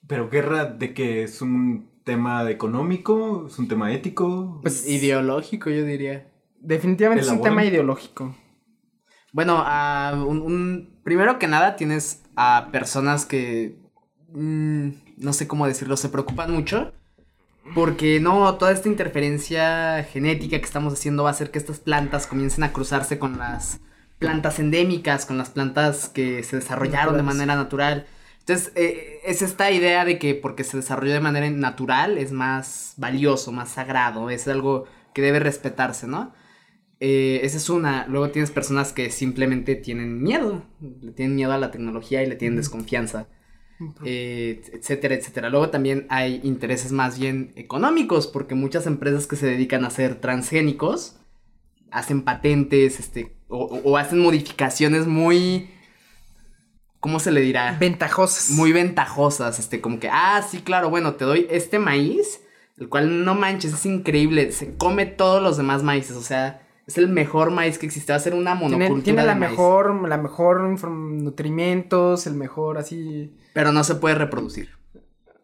[0.07, 4.59] Pero guerra de que es un tema económico, es un tema ético.
[4.61, 6.31] Pues ideológico, yo diría.
[6.59, 8.35] Definitivamente es un tema ideológico.
[9.33, 13.77] Bueno, uh, un, un, primero que nada tienes a personas que
[14.29, 16.93] mmm, no sé cómo decirlo, se preocupan mucho.
[17.75, 22.25] Porque no, toda esta interferencia genética que estamos haciendo va a hacer que estas plantas
[22.25, 23.81] comiencen a cruzarse con las
[24.19, 28.07] plantas endémicas, con las plantas que se desarrollaron de manera natural.
[28.39, 32.93] Entonces, eh, es esta idea de que porque se desarrolló de manera natural es más
[32.95, 36.33] valioso, más sagrado, es algo que debe respetarse, ¿no?
[36.99, 38.07] Eh, esa es una.
[38.07, 42.35] Luego tienes personas que simplemente tienen miedo, le tienen miedo a la tecnología y le
[42.35, 43.27] tienen desconfianza,
[44.03, 45.49] eh, etcétera, etcétera.
[45.49, 50.15] Luego también hay intereses más bien económicos, porque muchas empresas que se dedican a ser
[50.15, 51.17] transgénicos
[51.91, 55.69] hacen patentes, este, o, hacen modificaciones muy...
[56.99, 57.77] ¿Cómo se le dirá?
[57.79, 58.49] Ventajosas.
[58.51, 62.41] Muy ventajosas, este, como que, ah, sí, claro, bueno, te doy este maíz,
[62.77, 66.97] el cual no manches, es increíble, se come todos los demás maíces, o sea, es
[66.97, 70.61] el mejor maíz que existe, va a ser una monocultura Tiene, la mejor, la mejor
[70.61, 73.35] nutrimentos, el mejor así...
[73.53, 74.69] Pero no se puede reproducir.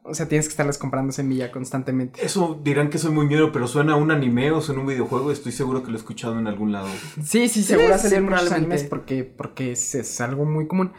[0.03, 2.25] O sea, tienes que estarles comprando semilla constantemente.
[2.25, 4.89] Eso dirán que soy muy miedo, pero suena a un anime o suena a un
[4.89, 5.31] videojuego.
[5.31, 6.87] Estoy seguro que lo he escuchado en algún lado.
[7.23, 10.93] Sí, sí, seguro ha salido muchos animes porque, porque es, algo muy común.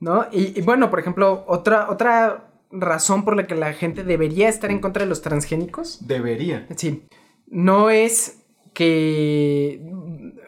[0.00, 0.26] ¿No?
[0.30, 4.80] Y, bueno, por ejemplo, otra, otra razón por la que la gente debería estar en
[4.80, 6.06] contra de los transgénicos.
[6.06, 6.66] Debería.
[6.76, 7.06] Sí.
[7.46, 8.45] No es
[8.76, 9.80] que.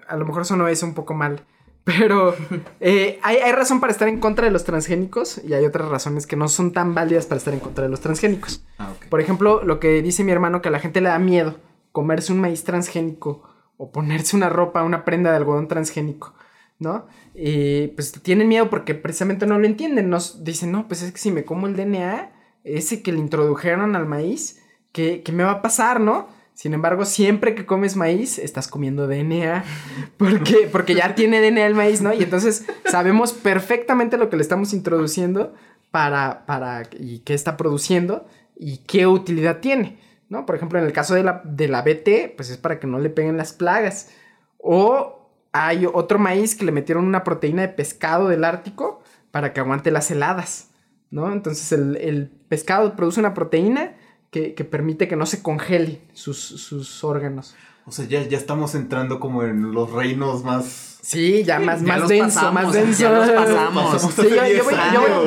[0.06, 1.46] A lo mejor eso no es un poco mal.
[1.84, 2.34] Pero
[2.80, 6.36] eh, hay, razón para estar en contra de los transgénicos y hay otras razones que
[6.36, 8.62] no son tan válidas para estar en contra de los transgénicos.
[8.78, 11.56] Ah, Por ejemplo, lo que dice mi hermano, que a la gente le da miedo
[11.92, 13.42] comerse un maíz transgénico
[13.78, 16.34] o ponerse una ropa, una prenda de algodón transgénico,
[16.78, 17.06] ¿no?
[17.34, 20.10] Y pues tienen miedo porque precisamente no lo entienden.
[20.10, 22.32] Nos dicen, no, pues es que si me como el DNA,
[22.64, 24.62] ese que le introdujeron al maíz,
[24.92, 26.28] ¿qué, qué me va a pasar, no?
[26.58, 29.62] Sin embargo, siempre que comes maíz, estás comiendo DNA.
[30.16, 32.12] Porque, porque ya tiene DNA el maíz, ¿no?
[32.12, 35.54] Y entonces sabemos perfectamente lo que le estamos introduciendo
[35.92, 40.46] para, para, y qué está produciendo y qué utilidad tiene, ¿no?
[40.46, 42.98] Por ejemplo, en el caso de la, de la BT, pues es para que no
[42.98, 44.10] le peguen las plagas.
[44.58, 49.00] O hay otro maíz que le metieron una proteína de pescado del Ártico
[49.30, 50.70] para que aguante las heladas,
[51.12, 51.32] ¿no?
[51.32, 53.94] Entonces el, el pescado produce una proteína
[54.30, 57.54] que, permite que no se congele sus, órganos.
[57.86, 60.98] O sea, ya, ya estamos entrando como en los reinos más...
[61.00, 63.02] Sí, ya más, más denso, más denso.
[63.02, 64.02] Ya los pasamos.
[64.12, 64.28] Sí,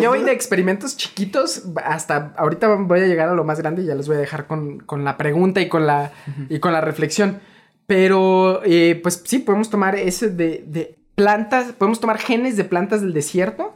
[0.01, 3.85] yo, voy, de experimentos chiquitos hasta ahorita voy a llegar a lo más grande y
[3.85, 6.11] ya les voy a dejar con, la pregunta y con la,
[6.49, 7.39] y con la reflexión.
[7.87, 13.01] Pero, eh, pues sí, podemos tomar ese de, de, plantas, podemos tomar genes de plantas
[13.01, 13.73] del desierto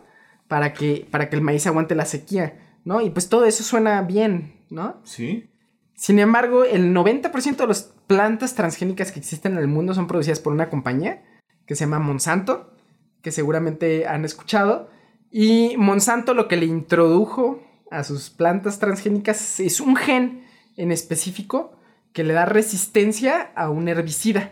[0.47, 3.01] para que, para que el maíz aguante la sequía, ¿no?
[3.01, 5.01] Y pues todo eso suena bien, ¿no?
[5.03, 5.49] Sí.
[5.95, 10.39] Sin embargo, el 90% de las plantas transgénicas que existen en el mundo son producidas
[10.39, 11.23] por una compañía
[11.65, 12.73] que se llama Monsanto,
[13.21, 14.89] que seguramente han escuchado.
[15.31, 20.45] Y Monsanto lo que le introdujo a sus plantas transgénicas es un gen
[20.75, 21.79] en específico
[22.13, 24.51] que le da resistencia a un herbicida.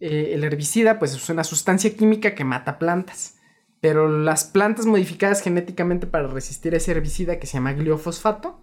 [0.00, 3.36] Eh, el herbicida pues es una sustancia química que mata plantas.
[3.80, 8.60] Pero las plantas modificadas genéticamente para resistir a ese herbicida que se llama gliofosfato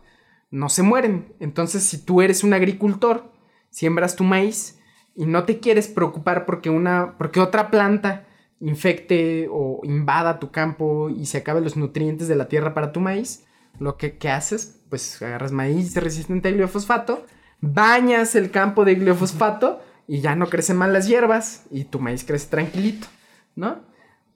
[0.53, 1.33] no se mueren.
[1.39, 3.31] Entonces, si tú eres un agricultor,
[3.71, 4.79] siembras tu maíz
[5.15, 8.27] y no te quieres preocupar porque una porque otra planta
[8.59, 12.99] infecte o invada tu campo y se acaben los nutrientes de la tierra para tu
[12.99, 13.45] maíz,
[13.79, 17.25] lo que, haces, pues agarras maíz resistente al gliofosfato,
[17.59, 22.23] bañas el campo de gliofosfato y ya no crecen mal las hierbas y tu maíz
[22.23, 23.07] crece tranquilito,
[23.55, 23.79] ¿no?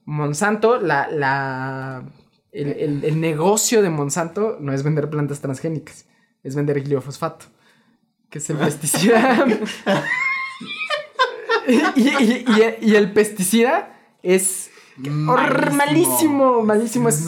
[0.05, 2.03] Monsanto, la
[2.61, 6.05] el, negocio de Monsanto no es vender plantas transgénicas,
[6.43, 7.45] es vender gliofosfato,
[8.29, 9.45] que es el pesticida.
[11.95, 17.09] y, el pesticida es malísimo, malísimo.
[17.09, 17.25] Es,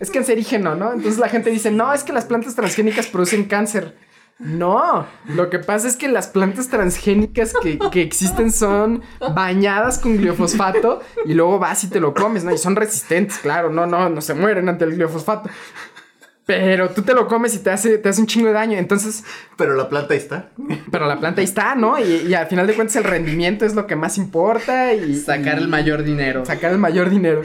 [0.00, 0.92] es cancerígeno, ¿no?
[0.92, 3.96] Entonces la gente dice, no, es que las plantas transgénicas producen cáncer.
[4.38, 9.02] No, lo que pasa es que las plantas transgénicas que, existen son
[9.34, 12.52] bañadas con gliofosfato y luego vas y te lo comes, ¿no?
[12.52, 15.50] Y son resistentes, claro, no, no, no se mueren ante el gliofosfato.
[16.46, 19.24] Pero tú te lo comes y te hace, te hace un chingo de daño, entonces...
[19.58, 20.50] Pero la planta ahí está.
[20.90, 21.98] Pero la planta ahí está, ¿no?
[21.98, 25.16] Y, al final de cuentas el rendimiento es lo que más importa y...
[25.16, 26.46] Sacar el mayor dinero.
[26.46, 27.42] Sacar el mayor dinero.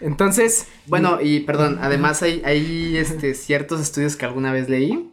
[0.00, 0.66] Entonces...
[0.86, 5.12] Bueno, y perdón, además hay, hay este, ciertos estudios que alguna vez leí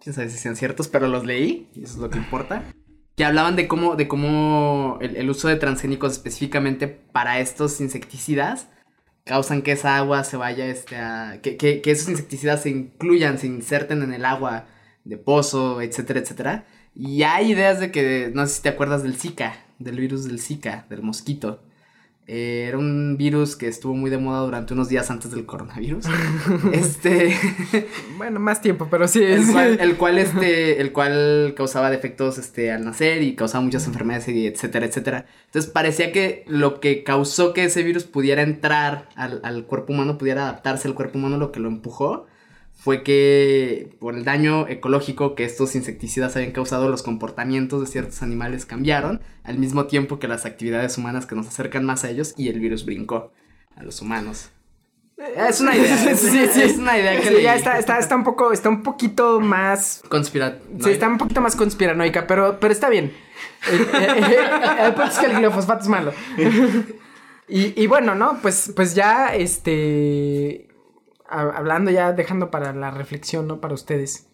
[0.00, 2.64] quién sabe si sean ciertos, pero los leí, y eso es lo que importa,
[3.16, 8.68] que hablaban de cómo, de cómo el, uso de transgénicos específicamente para estos insecticidas
[9.24, 11.40] causan que esa agua se vaya este, a...
[11.42, 14.66] Que, que, esos insecticidas se incluyan, se inserten en el agua
[15.04, 16.66] de pozo, etcétera, etcétera.
[16.94, 20.40] Y hay ideas de que, no sé si te acuerdas del Zika, del virus del
[20.40, 21.62] Zika, del mosquito.
[22.32, 26.04] Eh, era un virus que estuvo muy de moda durante unos días antes del coronavirus.
[26.72, 27.36] este.
[28.18, 29.20] bueno, más tiempo, pero sí.
[29.20, 33.84] El cual, el cual, este, el cual causaba defectos este, al nacer y causaba muchas
[33.88, 35.26] enfermedades, y etcétera, etcétera.
[35.46, 40.16] Entonces parecía que lo que causó que ese virus pudiera entrar al, al cuerpo humano,
[40.16, 42.28] pudiera adaptarse al cuerpo humano, lo que lo empujó
[42.80, 48.22] fue que por el daño ecológico que estos insecticidas habían causado, los comportamientos de ciertos
[48.22, 52.32] animales cambiaron, al mismo tiempo que las actividades humanas que nos acercan más a ellos
[52.38, 53.32] y el virus brincó
[53.76, 54.48] a los humanos.
[55.18, 55.94] Es una idea.
[56.16, 59.40] sí, sí, es una idea que ya está, está, está, un poco, está un poquito
[59.40, 60.02] más.
[60.08, 60.64] Conspiranoica.
[60.82, 63.12] Sí, está un poquito más conspiranoica, pero, pero está bien.
[63.70, 66.14] el, punto es que el glifosfato es malo.
[67.46, 68.38] y, y bueno, ¿no?
[68.40, 70.69] Pues, pues ya, este
[71.30, 73.60] hablando ya, dejando para la reflexión, ¿no?
[73.60, 74.28] Para ustedes,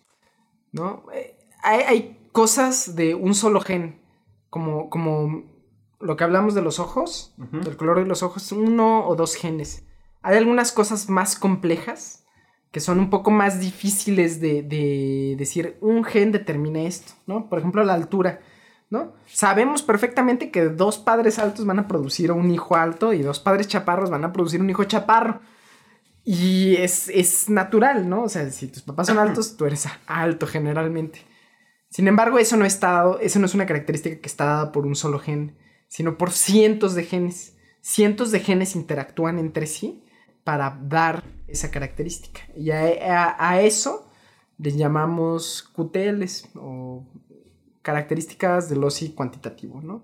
[0.72, 1.05] ¿no?
[1.12, 4.03] Eh, hay, cosas de un solo gen,
[4.51, 5.44] como, como
[6.01, 9.86] lo que hablamos de los ojos, del color de los ojos, uno o dos genes.
[10.20, 12.26] Hay algunas cosas más complejas
[12.72, 17.49] que son un poco más difíciles de, de decir, un gen determina esto, ¿no?
[17.49, 18.40] Por ejemplo, la altura.
[18.90, 19.14] ¿no?
[19.26, 23.68] Sabemos perfectamente que dos padres altos van a producir un hijo alto y dos padres
[23.68, 25.40] chaparros van a producir un hijo chaparro.
[26.29, 28.24] Y es, natural, ¿no?
[28.24, 31.20] O sea, si tus papás son altos, tú eres alto generalmente.
[31.89, 34.97] Sin embargo, eso no, está eso no es una característica que está dada por un
[34.97, 35.57] solo gen,
[35.87, 37.57] sino por cientos de genes.
[37.81, 40.03] Cientos de genes interactúan entre sí
[40.43, 42.41] para dar esa característica.
[42.57, 44.11] Y a, eso
[44.59, 47.07] les llamamos QTLs o
[47.83, 50.03] características del OSI cuantitativo, ¿no?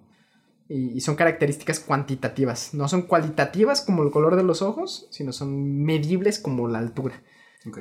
[0.73, 2.73] Y, son características cuantitativas.
[2.73, 7.23] No son cualitativas como el color de los ojos, sino son medibles como la altura.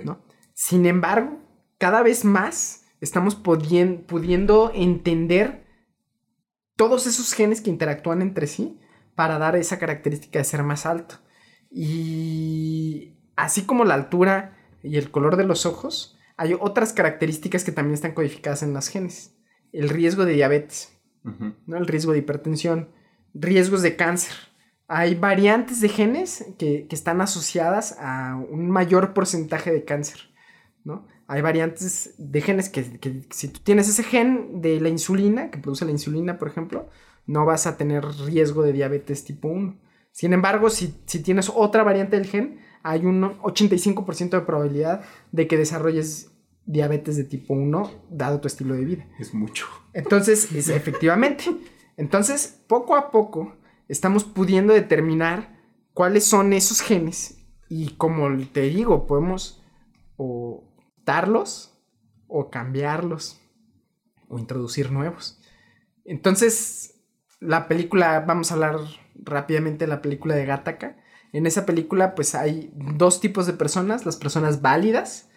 [0.04, 0.22] ¿no?
[0.54, 1.40] Sin embargo,
[1.78, 5.66] cada vez más estamos pudiendo entender
[6.76, 8.80] todos esos genes que interactúan entre sí
[9.16, 11.16] para dar esa característica de ser más alto.
[11.70, 17.72] Y así como la altura y el color de los ojos, hay otras características que
[17.72, 19.38] también están codificadas en los genes.
[19.72, 21.01] El riesgo de diabetes.
[21.24, 21.78] ¿No?
[21.78, 22.90] El riesgo de hipertensión,
[23.34, 24.34] riesgos de cáncer.
[24.88, 30.32] Hay variantes de genes que, están asociadas a un mayor porcentaje de cáncer,
[30.84, 31.08] ¿no?
[31.28, 35.86] Hay variantes de genes que, si tú tienes ese gen de la insulina, que produce
[35.86, 36.90] la insulina, por ejemplo,
[37.26, 39.80] no vas a tener riesgo de diabetes tipo 1.
[40.12, 45.48] Sin embargo, si, si tienes otra variante del gen, hay un 85% de probabilidad de
[45.48, 46.32] que desarrolles
[46.66, 49.08] diabetes de tipo 1 dado tu estilo de vida.
[49.20, 49.68] Es mucho.
[49.94, 51.46] Entonces, es, efectivamente.
[51.98, 53.56] Entonces, poco a poco
[53.88, 55.60] estamos pudiendo determinar
[55.94, 57.38] cuáles son esos genes
[57.70, 59.64] y como te digo, podemos
[60.18, 60.64] o
[61.06, 61.78] darlos
[62.28, 63.42] o cambiarlos
[64.28, 65.40] o introducir nuevos.
[66.06, 67.02] Entonces,
[67.40, 68.78] la película, vamos a hablar
[69.16, 70.98] rápidamente de la película de Gattaca.
[71.34, 75.30] En esa película, pues hay dos tipos de personas, las personas válidas,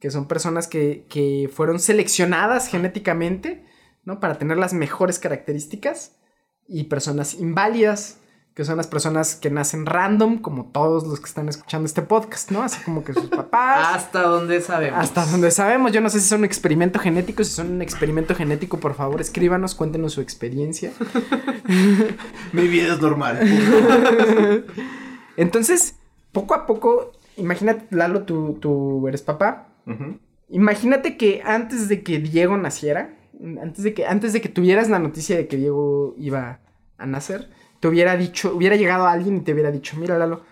[0.00, 3.66] que son personas que, que fueron seleccionadas genéticamente
[4.06, 4.20] ¿no?
[4.20, 6.12] Para tener las mejores características.
[6.68, 8.18] Y personas inválidas,
[8.54, 12.50] que son las personas que nacen random, como todos los que están escuchando este podcast,
[12.50, 12.62] ¿no?
[12.62, 13.94] Así como que sus papás.
[13.94, 14.98] hasta donde sabemos.
[14.98, 15.92] Hasta donde sabemos.
[15.92, 17.44] Yo no sé si son un experimento genético.
[17.44, 20.92] Si son un experimento genético, por favor, escríbanos, cuéntenos su experiencia.
[22.52, 23.40] Mi vida es normal.
[25.36, 25.96] Entonces,
[26.32, 29.68] poco a poco, imagínate, Lalo, tú, tú eres papá.
[30.48, 33.16] Imagínate que antes de que Diego naciera,
[33.60, 36.60] antes de que, antes de que tuvieras la noticia de que Diego iba
[36.98, 37.48] a nacer,
[37.80, 40.42] te hubiera dicho, hubiera llegado alguien y te hubiera dicho, mira Lalo,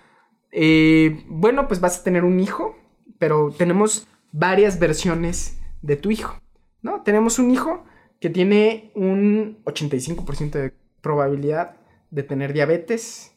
[0.53, 2.77] eh, bueno, pues vas a tener un hijo,
[3.19, 6.39] pero tenemos varias versiones de tu hijo,
[6.83, 7.03] ¿no?
[7.03, 7.85] Tenemos un hijo
[8.21, 11.77] que tiene un 85% de probabilidad
[12.11, 13.35] de tener diabetes,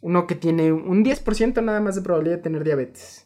[0.00, 3.25] uno que tiene un 10% nada más de probabilidad de tener diabetes.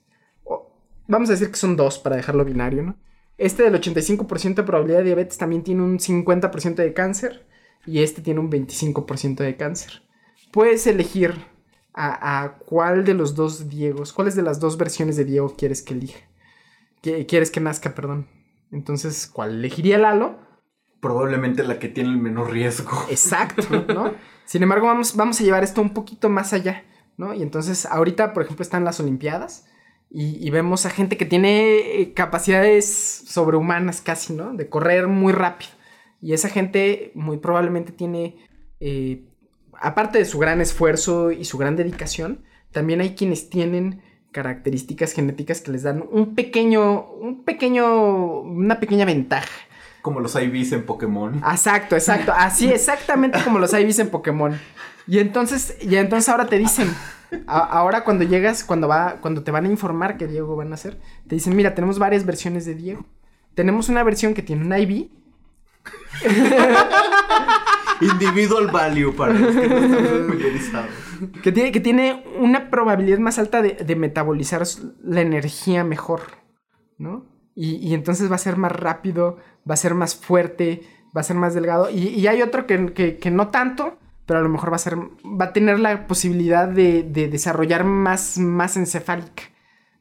[1.11, 2.97] Vamos a decir que son dos para dejarlo binario, ¿no?
[3.37, 7.47] Este del 85% de probabilidad de diabetes también tiene un 50% de cáncer
[7.87, 10.03] y este tiene un 25% de cáncer.
[10.53, 11.35] Puedes elegir
[11.95, 15.95] a, cuál de los dos Diegos, cuáles de las dos versiones de Diego quieres que
[15.95, 16.21] elija.
[17.03, 18.29] Que, quieres que nazca, perdón.
[18.71, 20.39] Entonces, ¿cuál elegiría Lalo?
[21.01, 23.07] Probablemente la que tiene el menor riesgo.
[23.09, 24.13] Exacto, ¿no?
[24.45, 26.85] Sin embargo, vamos, vamos a llevar esto un poquito más allá,
[27.17, 27.33] ¿no?
[27.33, 29.67] Y entonces, ahorita, por ejemplo, están las Olimpiadas
[30.13, 34.53] y, vemos a gente que tiene eh, capacidades sobrehumanas casi, ¿no?
[34.53, 35.71] De correr muy rápido.
[36.21, 38.37] Y esa gente muy probablemente tiene,
[38.81, 39.25] eh,
[39.81, 42.43] aparte de su gran esfuerzo y su gran dedicación,
[42.73, 44.03] también hay quienes tienen
[44.33, 49.49] características genéticas que les dan un pequeño, un pequeño, una pequeña ventaja,
[50.03, 51.37] Como los IVs en Pokémon.
[51.37, 52.33] Exacto, exacto.
[52.37, 54.59] Así exactamente como los IVs en Pokémon.
[55.07, 56.93] Y entonces, y entonces ahora te dicen,
[57.47, 60.99] ahora cuando llegas, cuando va, cuando te van a informar que Diego van a hacer,
[61.29, 63.07] te dicen, mira, tenemos varias versiones de Diego.
[63.55, 65.11] Tenemos una versión que tiene un IV.
[68.01, 70.91] Individual value para los que no están familiarizados.
[71.43, 74.63] Que tiene, que tiene una probabilidad más alta de, metabolizar
[75.03, 76.23] la energía mejor,
[76.97, 77.27] ¿no?
[77.55, 79.37] Y, entonces va a ser más rápido,
[79.69, 80.83] va a ser más fuerte,
[81.15, 81.91] va a ser más delgado.
[81.91, 83.99] Y, hay otro que, que, no tanto,
[84.31, 88.39] pero a lo mejor va a ser, va a tener la posibilidad de, desarrollar más,
[88.39, 89.43] más encefálica.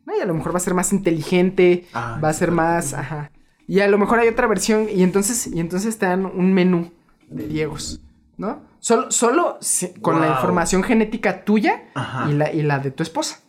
[0.05, 0.15] ¿no?
[0.15, 3.31] Y a lo mejor va a ser más inteligente, ah, va a ser más, ajá.
[3.67, 6.91] Y a lo mejor hay otra versión y entonces, y entonces te dan un menú
[7.27, 8.01] de Diegos,
[8.37, 8.61] ¿no?
[8.77, 9.57] Solo, solo
[10.03, 11.85] con la información genética tuya
[12.29, 13.39] y la, y la, de tu esposa,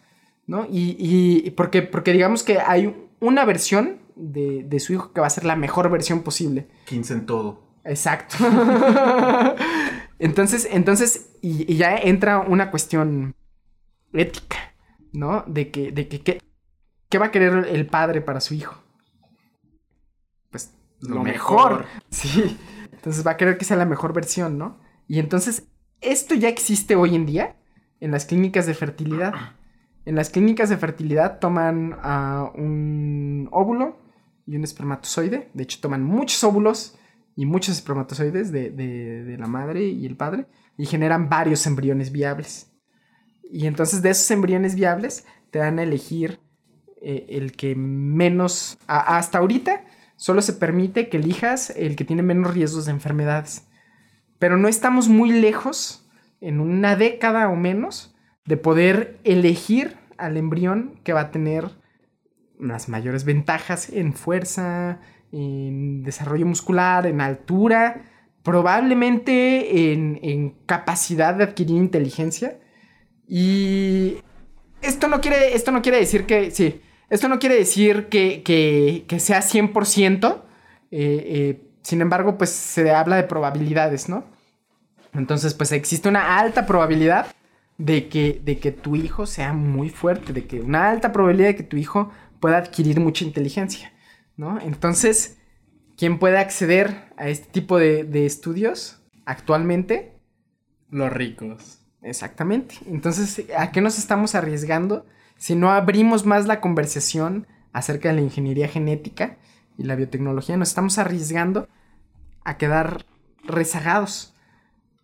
[0.46, 0.64] ¿no?
[0.64, 5.26] Y, y porque, porque digamos que hay una versión de, de su hijo que va
[5.26, 6.68] a ser la mejor versión posible.
[6.86, 7.68] 15 en todo.
[7.84, 8.36] Exacto.
[10.20, 13.34] Entonces, entonces, y, ya entra una cuestión
[14.12, 14.74] ética,
[15.12, 15.44] ¿no?
[15.46, 16.40] De que, de que,
[17.08, 18.82] ¿qué va a querer el padre para su hijo?
[20.50, 21.86] Pues lo, mejor.
[22.10, 22.58] Sí.
[22.92, 24.78] Entonces va a querer que sea la mejor versión, ¿no?
[25.08, 25.68] Y entonces,
[26.02, 27.56] esto ya existe hoy en día
[27.98, 29.32] en las clínicas de fertilidad.
[30.04, 31.94] En las clínicas de fertilidad toman
[32.54, 33.98] un óvulo
[34.46, 35.50] y un espermatozoide.
[35.54, 36.98] De hecho, toman muchos óvulos
[37.36, 42.72] y muchos espermatozoides de, la madre y el padre y generan varios embriones viables.
[43.50, 46.40] Y entonces de esos embriones viables te dan a elegir
[47.02, 48.78] eh, el que menos...
[48.86, 49.84] hasta ahorita
[50.16, 53.66] solo se permite que elijas el que tiene menos riesgos de enfermedades.
[54.38, 56.08] Pero no estamos muy lejos,
[56.40, 58.14] en una década o menos,
[58.44, 61.70] de poder elegir al embrión que va a tener
[62.58, 65.00] las mayores ventajas en fuerza,
[65.32, 68.02] en desarrollo muscular, en altura,
[68.42, 72.58] probablemente en, capacidad de adquirir inteligencia.
[73.28, 74.16] Y
[74.82, 79.20] esto no quiere, esto no quiere decir que, sí, esto no quiere decir que, que,
[79.20, 80.42] sea 100%,
[80.90, 84.24] eh, eh, sin embargo, pues se habla de probabilidades, ¿no?
[85.14, 87.26] Entonces, pues existe una alta probabilidad
[87.78, 91.56] de que, de que tu hijo sea muy fuerte, de que una alta probabilidad de
[91.56, 93.92] que tu hijo pueda adquirir mucha inteligencia.
[94.40, 94.58] ¿No?
[94.58, 95.38] Entonces,
[95.98, 100.18] ¿quién puede acceder a este tipo de, estudios actualmente?
[100.88, 101.82] Los ricos.
[102.02, 102.76] Exactamente.
[102.86, 105.04] Entonces, ¿a qué nos estamos arriesgando
[105.36, 109.36] si no abrimos más la conversación acerca de la ingeniería genética
[109.76, 110.56] y la biotecnología?
[110.56, 111.68] Nos estamos arriesgando
[112.42, 113.04] a quedar
[113.44, 114.34] rezagados.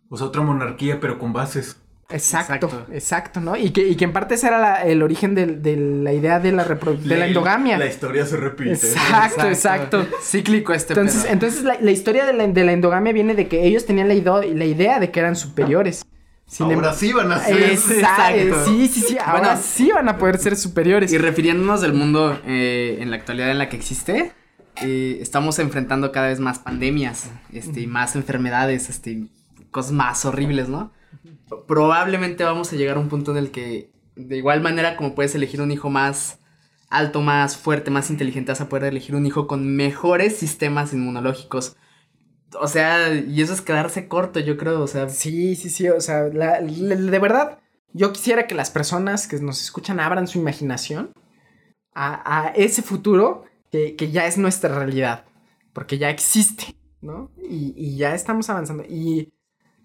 [0.09, 1.83] O sea, otra monarquía, pero con bases.
[2.09, 3.57] Exacto, exacto, ¿no?
[3.57, 7.27] Y que, en parte ese era el origen de, la idea de la, de la
[7.27, 7.79] endogamia.
[7.79, 8.73] La historia se repite.
[8.73, 10.07] Exacto, exacto.
[10.23, 14.15] Cíclico este Entonces, entonces la, historia de la, endogamia viene de que ellos tenían la,
[14.15, 16.07] la idea de que eran superiores.
[16.61, 17.71] ahora sí van a ser.
[17.71, 18.65] Exacto.
[18.67, 19.19] Sí, sí, sí.
[19.25, 21.13] Ahora sí van a poder ser superiores.
[21.13, 24.31] Y refiriéndonos del mundo eh, en la actualidad en la que existe,
[24.81, 29.25] eh, estamos enfrentando cada vez más pandemias, este, más enfermedades, este,
[29.73, 30.93] cosas más horribles, ¿no?
[31.67, 35.35] Probablemente vamos a llegar a un punto en el que, de igual manera como puedes
[35.35, 36.41] elegir un hijo más
[36.89, 41.77] alto, más fuerte, más inteligente, vas a poder elegir un hijo con mejores sistemas inmunológicos.
[42.61, 45.09] O sea, y eso es quedarse corto, yo creo, o sea.
[45.09, 47.59] Sí, sí, sí, o sea, de verdad,
[47.93, 51.13] yo quisiera que las personas que nos escuchan abran su imaginación
[51.95, 55.25] a, ese futuro que, ya es nuestra realidad,
[55.73, 57.31] porque ya existe, ¿no?
[57.43, 58.85] Y, y ya estamos avanzando.
[58.85, 59.33] Y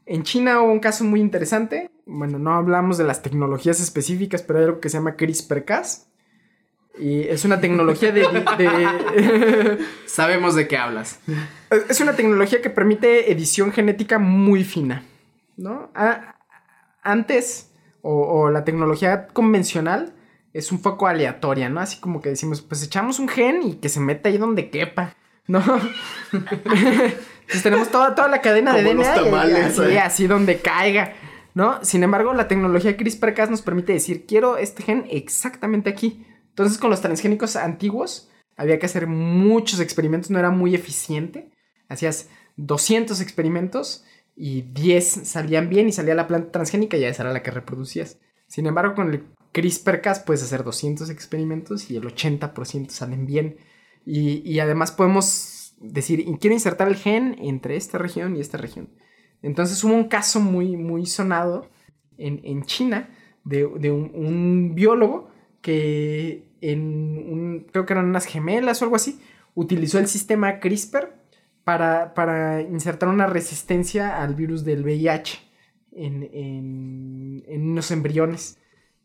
[0.06, 1.90] en China hubo un caso muy interesante.
[2.06, 6.08] Bueno, no hablamos de las tecnologías específicas, pero hay algo que se llama CRISPR-Cas.
[7.00, 8.26] Y es una tecnología de,
[10.06, 11.20] Sabemos de qué hablas.
[11.90, 15.06] Es una tecnología que permite edición genética muy fina,
[15.56, 15.90] ¿no?
[17.04, 17.72] antes,
[18.02, 20.14] o, la tecnología convencional,
[20.54, 21.80] es un poco aleatoria, ¿no?
[21.80, 25.16] Así como que decimos, pues echamos un gen y que se meta ahí donde quepa,
[25.48, 25.64] ¿no?
[26.32, 30.00] Entonces tenemos toda, toda la cadena de DNA y así, ¿eh?
[30.00, 31.14] así donde caiga,
[31.54, 31.84] ¿no?
[31.84, 36.26] Sin embargo, la tecnología CRISPR-Cas nos permite decir, quiero este gen exactamente aquí.
[36.50, 41.52] Entonces, con los transgénicos antiguos, había que hacer muchos experimentos, no era muy eficiente.
[41.90, 47.34] Hacías 200 experimentos y 10 salían bien y salía la planta transgénica y esa era
[47.34, 48.20] la que reproducías.
[48.48, 53.58] Sin embargo, con el CRISPR-Cas puedes hacer 200 experimentos y el 80% salen bien.
[54.06, 58.90] Y, y además podemos decir, quiero insertar el gen entre esta región y esta región.
[59.42, 61.70] Entonces hubo un caso muy, muy sonado
[62.18, 63.10] en, China
[63.44, 65.32] de, un, biólogo
[65.62, 69.20] que en un, creo que eran unas gemelas o algo así,
[69.56, 71.16] utilizó el sistema CRISPR
[71.64, 75.40] para, para insertar una resistencia al virus del VIH
[75.94, 78.60] en, en, en unos embriones.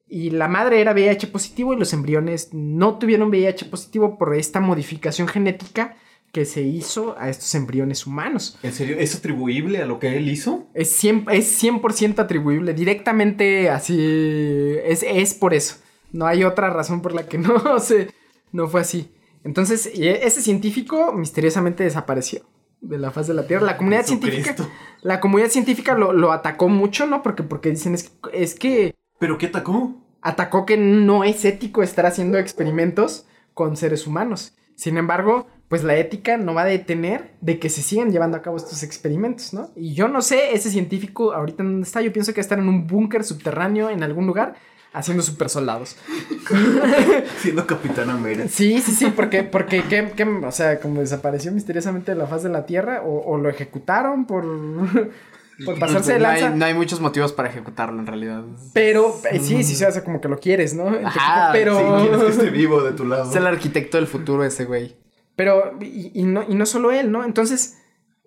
[0.09, 4.61] Y la madre era VIH positivo y los embriones no tuvieron VIH positivo por esta
[4.61, 5.97] modificación genética
[6.33, 8.59] que se hizo a estos embriones humanos.
[8.63, 8.97] ¿En serio?
[8.99, 10.67] ¿Es atribuible a lo que él hizo?
[10.75, 15.77] Es 100%, es 100 atribuible, directamente así, es, es por eso.
[16.13, 18.11] No hay otra razón por la que no, se,
[18.53, 19.13] no fue así.
[19.45, 22.43] Entonces, ese científico misteriosamente desapareció
[22.81, 23.65] de la faz de la Tierra.
[23.65, 24.57] La comunidad científica,
[25.03, 27.23] la comunidad científica lo, lo, atacó mucho, ¿no?
[27.23, 28.96] Porque, porque dicen, es, es que...
[29.19, 29.95] ¿Pero qué atacó?
[30.23, 34.55] Atacó que no es ético estar haciendo experimentos con seres humanos.
[34.75, 38.43] Sin embargo, pues la ética no va a detener de que se sigan llevando a
[38.43, 39.71] cabo estos experimentos, ¿no?
[39.75, 42.69] Y yo no sé, ese científico ahorita en dónde está, yo pienso que estar en
[42.69, 44.57] un búnker subterráneo en algún lugar
[44.93, 45.97] haciendo super soldados.
[47.41, 48.49] Siendo Capitán América.
[48.49, 52.43] Sí, sí, sí, porque, porque, ¿qué, qué, o sea, como desapareció misteriosamente de la faz
[52.43, 54.45] de la Tierra, o, o lo ejecutaron por,
[55.65, 56.49] por pasarse de lanza.
[56.49, 58.45] No hay, no hay, muchos motivos para ejecutarlo en realidad.
[58.73, 60.89] Pero, eh, sí, sí, se hace como que lo quieres, ¿no?
[60.89, 61.79] Ajá, pero.
[61.79, 63.31] Sí, quieres que esté vivo de tu lado.
[63.31, 64.97] Es el arquitecto del futuro ese güey.
[65.35, 67.25] Pero, y, y, no, y no solo él, ¿no?
[67.25, 67.79] Entonces,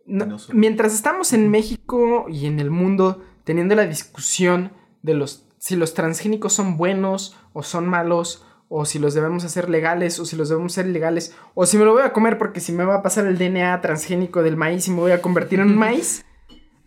[0.05, 0.57] no, no solo.
[0.57, 4.71] mientras estamos en México y en el mundo teniendo la discusión
[5.01, 9.69] de los si los transgénicos son buenos o son malos, o si los debemos hacer
[9.69, 12.59] legales, o si los debemos hacer ilegales, o si me lo voy a comer porque
[12.59, 15.59] si me va a pasar el DNA transgénico del maíz y me voy a convertir
[15.59, 16.23] en maíz,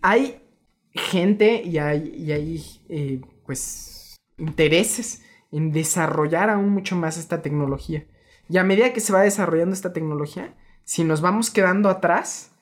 [0.03, 0.43] hay
[0.93, 8.07] gente y hay, y hay eh, pues, intereses en desarrollar aún mucho más esta tecnología.
[8.49, 12.53] Y a medida que se va desarrollando esta tecnología, si nos vamos quedando atrás,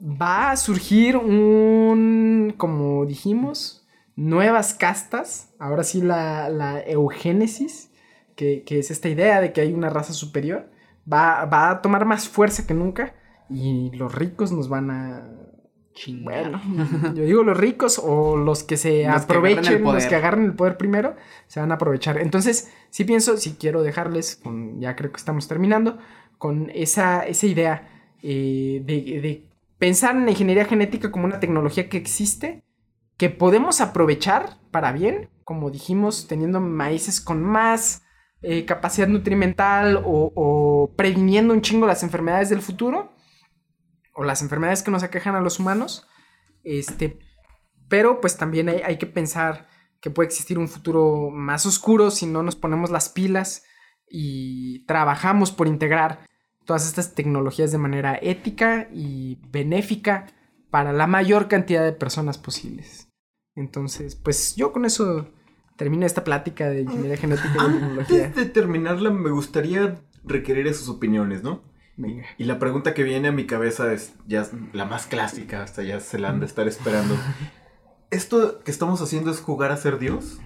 [0.00, 7.90] va a surgir un, como dijimos, nuevas castas, ahora sí la, la eugénesis,
[8.36, 10.70] que, que, es esta idea de que hay una raza superior,
[11.10, 13.14] va, va, a tomar más fuerza que nunca
[13.50, 15.28] y los ricos nos van a...
[15.98, 16.50] Chingar.
[16.50, 16.60] Bueno,
[17.14, 20.54] yo digo los ricos o los que se los aprovechen, que los que agarren el
[20.54, 22.18] poder primero, se van a aprovechar.
[22.18, 25.98] Entonces, sí pienso, sí quiero dejarles, con, ya creo que estamos terminando,
[26.38, 27.88] con esa, esa idea
[28.22, 32.62] eh, de, de pensar en la ingeniería genética como una tecnología que existe,
[33.16, 38.02] que podemos aprovechar para bien, como dijimos, teniendo maíces con más
[38.40, 43.10] eh, capacidad nutrimental o, o, previniendo un chingo las enfermedades del futuro
[44.18, 46.06] o las enfermedades que nos aquejan a los humanos.
[46.64, 47.20] Este,
[47.88, 49.68] pero pues también hay, hay que pensar
[50.00, 53.62] que puede existir un futuro más oscuro si no nos ponemos las pilas
[54.10, 56.26] y trabajamos por integrar
[56.64, 60.26] todas estas tecnologías de manera ética y benéfica
[60.70, 63.08] para la mayor cantidad de personas posibles.
[63.54, 65.28] Entonces, pues yo con eso
[65.76, 68.24] termino esta plática de ingeniería genética y tecnología.
[68.26, 71.62] Antes de terminarla, me gustaría requerir sus opiniones, ¿no?
[71.98, 72.24] Venga.
[72.38, 75.98] Y la pregunta que viene a mi cabeza es ya la más clásica, hasta ya
[75.98, 77.16] se la han de estar esperando.
[78.10, 80.38] ¿Esto que estamos haciendo es jugar a ser Dios?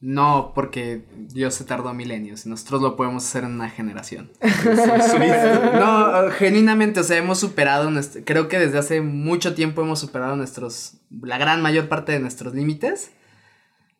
[0.00, 4.32] No, porque Dios se tardó milenios y nosotros lo podemos hacer en una generación.
[5.78, 10.34] no, genuinamente, o sea, hemos superado, nuestro, creo que desde hace mucho tiempo hemos superado
[10.34, 13.12] nuestros, la gran mayor parte de nuestros límites.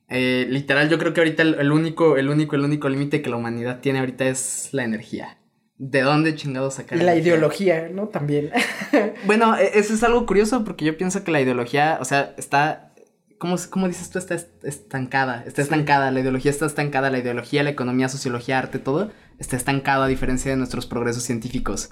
[0.09, 3.31] Eh, literal, yo creo que ahorita el, el único, el único, el único límite que
[3.31, 5.39] la humanidad tiene ahorita es la energía.
[5.85, 7.03] ¿De dónde chingados sacar?
[7.03, 8.07] La ideología, ¿no?
[8.07, 8.53] También.
[9.27, 12.93] bueno, eso es algo curioso porque yo pienso que la ideología, o sea, está
[13.39, 14.21] ¿Cómo, ¿Cómo, dices tú?
[14.21, 15.43] Está estancada.
[15.45, 16.11] Está estancada.
[16.11, 16.15] Sí.
[16.15, 17.11] La ideología está estancada.
[17.11, 19.11] La ideología, la economía, sociología, arte, todo
[19.41, 21.91] está estancado a diferencia de nuestros progresos científicos.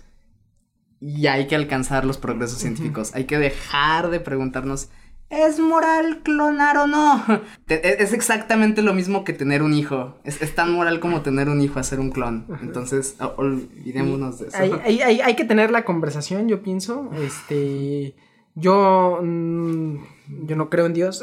[1.01, 2.62] Y hay que alcanzar los progresos uh -huh.
[2.62, 3.11] científicos.
[3.15, 4.91] Hay que dejar de preguntarnos,
[5.31, 7.24] ¿es moral clonar o no?
[7.69, 10.19] Es exactamente lo mismo que tener un hijo.
[10.24, 12.47] Es, es tan moral como tener un hijo hacer un clon.
[12.61, 14.57] Entonces, olvidémonos de eso.
[14.59, 17.11] Hay, hay, hay, hay que tener la conversación, yo pienso.
[17.15, 18.15] Este.
[18.55, 19.20] Yo.
[19.23, 19.98] Mmm
[20.44, 21.20] yo no creo en Dios.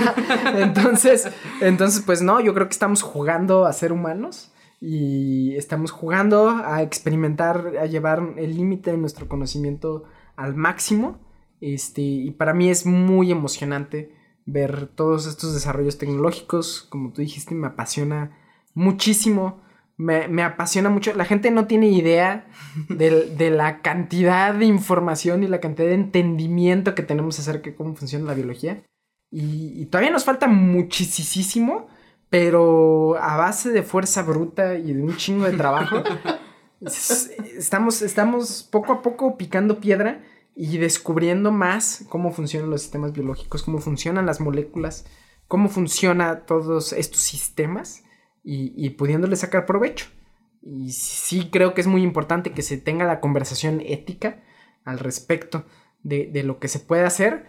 [0.56, 1.28] entonces,
[1.60, 6.82] entonces, pues no, yo creo que estamos jugando a ser humanos y estamos jugando a
[6.82, 10.04] experimentar, a llevar el límite de nuestro conocimiento
[10.36, 11.18] al máximo.
[11.60, 14.12] Este, y para mí es muy emocionante
[14.46, 16.86] ver todos estos desarrollos tecnológicos.
[16.88, 18.36] Como tú dijiste, me apasiona
[18.74, 19.60] muchísimo.
[19.96, 21.12] Me, me, apasiona mucho.
[21.14, 22.46] La gente no tiene idea
[22.88, 27.76] de, de, la cantidad de información y la cantidad de entendimiento que tenemos acerca de
[27.76, 28.84] cómo funciona la biología.
[29.30, 31.88] Y, y todavía nos falta muchísimo,
[32.30, 36.02] pero a base de fuerza bruta y de un chingo de trabajo,
[36.80, 40.22] estamos, estamos poco a poco picando piedra
[40.60, 45.06] y descubriendo más cómo funcionan los sistemas biológicos, cómo funcionan las moléculas,
[45.46, 48.02] cómo funcionan todos estos sistemas
[48.42, 50.06] y, pudiéndole sacar provecho.
[50.60, 54.42] y sí creo que es muy importante que se tenga la conversación ética
[54.84, 55.64] al respecto
[56.02, 57.46] de, de lo que se puede hacer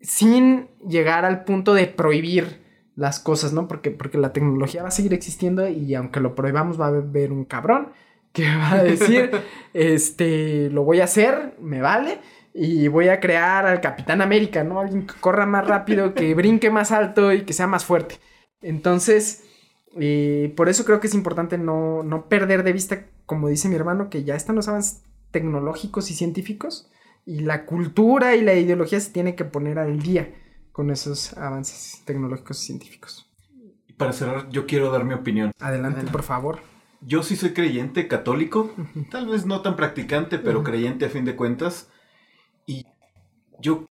[0.00, 2.64] sin llegar al punto de prohibir
[2.96, 3.68] las cosas, ¿no?
[3.68, 7.30] Porque, porque la tecnología va a seguir existiendo y aunque lo prohibamos va a haber
[7.30, 7.92] un cabrón
[8.32, 9.30] que va a decir,
[9.74, 12.20] este, lo voy a hacer, me vale,
[12.52, 14.80] y voy a crear al Capitán América, ¿no?
[14.80, 18.18] Alguien que corra más rápido, que brinque más alto y que sea más fuerte.
[18.62, 19.44] Entonces,
[19.98, 23.76] eh, por eso creo que es importante no, no perder de vista, como dice mi
[23.76, 26.90] hermano, que ya están los avances tecnológicos y científicos
[27.24, 30.34] y la cultura y la ideología se tiene que poner al día
[30.72, 33.30] con esos avances tecnológicos y científicos.
[33.86, 35.52] Y para cerrar, yo quiero dar mi opinión.
[35.60, 36.69] Adelante, por favor.
[37.02, 38.74] Yo sí soy creyente católico,
[39.10, 41.90] tal vez no tan practicante, pero creyente a fin de cuentas.
[42.66, 42.86] Y
[43.58, 43.86] yo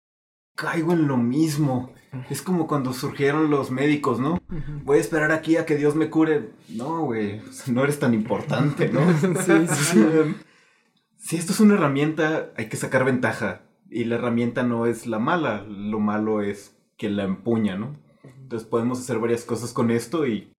[0.54, 1.92] caigo en lo mismo.
[2.30, 4.40] Es como cuando surgieron los médicos, ¿no?
[4.84, 6.50] Voy a esperar aquí a que Dios me cure.
[6.68, 9.00] No, güey, no eres tan importante, ¿no?
[9.18, 10.06] sí, sí, sí.
[11.18, 13.62] si esto es una herramienta, hay que sacar ventaja.
[13.90, 17.96] Y la herramienta no es la mala, lo malo es que la empuña, ¿no?
[18.22, 20.53] Entonces podemos hacer varias cosas con esto y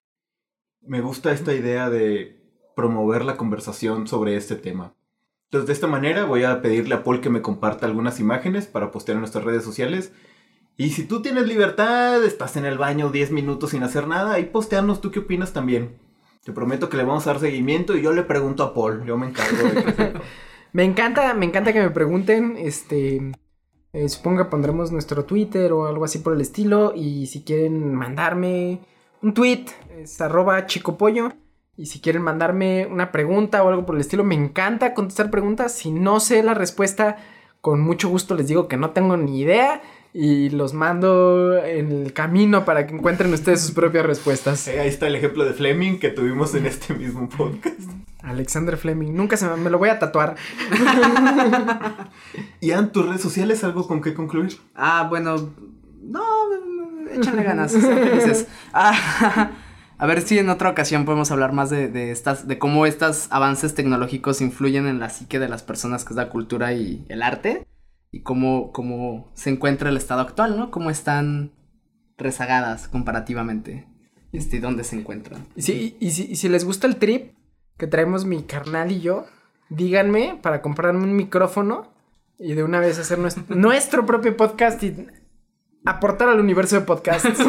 [0.87, 2.39] me gusta esta idea de
[2.75, 4.93] promover la conversación sobre este tema.
[5.45, 8.91] Entonces, de esta manera voy a pedirle a Paul que me comparta algunas imágenes para
[8.91, 10.11] postear en nuestras redes sociales.
[10.77, 14.45] Y si tú tienes libertad, estás en el baño 10 minutos sin hacer nada, y
[14.45, 15.97] postearnos tú qué opinas también.
[16.43, 19.17] Te prometo que le vamos a dar seguimiento y yo le pregunto a Paul, yo
[19.17, 20.13] me encargo de
[20.73, 23.31] Me encanta, me encanta que me pregunten, este,
[23.93, 27.95] eh, supongo que pondremos nuestro Twitter o algo así por el estilo, y si quieren
[27.95, 28.81] mandarme
[29.25, 29.65] un tweet,
[29.97, 31.33] es arroba chicopollo.
[31.77, 35.73] Y si quieren mandarme una pregunta o algo por el estilo, me encanta contestar preguntas.
[35.73, 37.17] Si no sé la respuesta,
[37.59, 39.81] con mucho gusto les digo que no tengo ni idea
[40.13, 44.67] y los mando en el camino para que encuentren ustedes sus propias respuestas.
[44.67, 47.81] ahí está el ejemplo de Fleming que tuvimos en este mismo podcast.
[48.21, 50.35] Alexander Fleming, nunca se me, me lo voy a tatuar.
[52.61, 54.57] ¿Y en tus redes sociales algo con qué concluir?
[54.75, 55.51] Ah, bueno,
[56.05, 57.75] no, échale ganas,
[58.73, 59.51] Ah,
[59.97, 63.73] a ver si en otra ocasión podemos hablar más de, estas, de cómo estos avances
[63.73, 67.65] tecnológicos influyen en la psique de las personas, que es la cultura y el arte,
[68.11, 70.71] y cómo, cómo se encuentra el estado actual, ¿no?
[70.71, 71.51] Cómo están
[72.17, 73.87] rezagadas comparativamente,
[74.31, 75.47] este, y dónde se encuentran.
[75.55, 77.33] Y si, y, si, si les gusta el trip
[77.77, 79.25] que traemos mi carnal y yo,
[79.69, 81.93] díganme para comprarme un micrófono
[82.37, 85.07] y de una vez hacer nuestro, nuestro propio podcast y
[85.85, 87.39] aportar al universo de podcasts.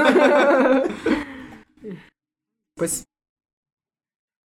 [2.79, 3.07] Pues.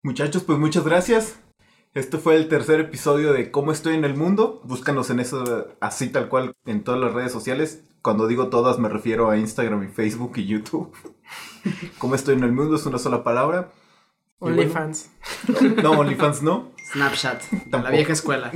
[0.04, 1.40] Muchachos, pues muchas gracias.
[1.94, 4.60] Este fue el tercer episodio de Cómo estoy en el mundo.
[4.62, 7.82] Búscanos en eso, así tal cual, en todas las redes sociales.
[8.02, 10.94] Cuando digo todas, me refiero a Instagram y Facebook y YouTube.
[11.98, 13.72] Cómo estoy en el mundo es una sola palabra.
[14.38, 15.10] OnlyFans.
[15.82, 16.70] no, OnlyFans no.
[16.92, 17.42] Snapchat.
[17.72, 18.52] La vieja escuela.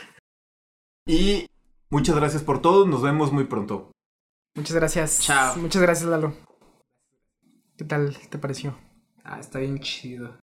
[1.06, 1.46] y
[1.90, 2.86] muchas gracias por todo.
[2.86, 3.92] Nos vemos muy pronto.
[4.54, 5.20] Muchas gracias.
[5.20, 5.56] Chao.
[5.56, 6.34] Muchas gracias, Lalo.
[7.76, 8.76] ¿Qué tal te pareció?
[9.24, 10.38] Ah, está bien chido.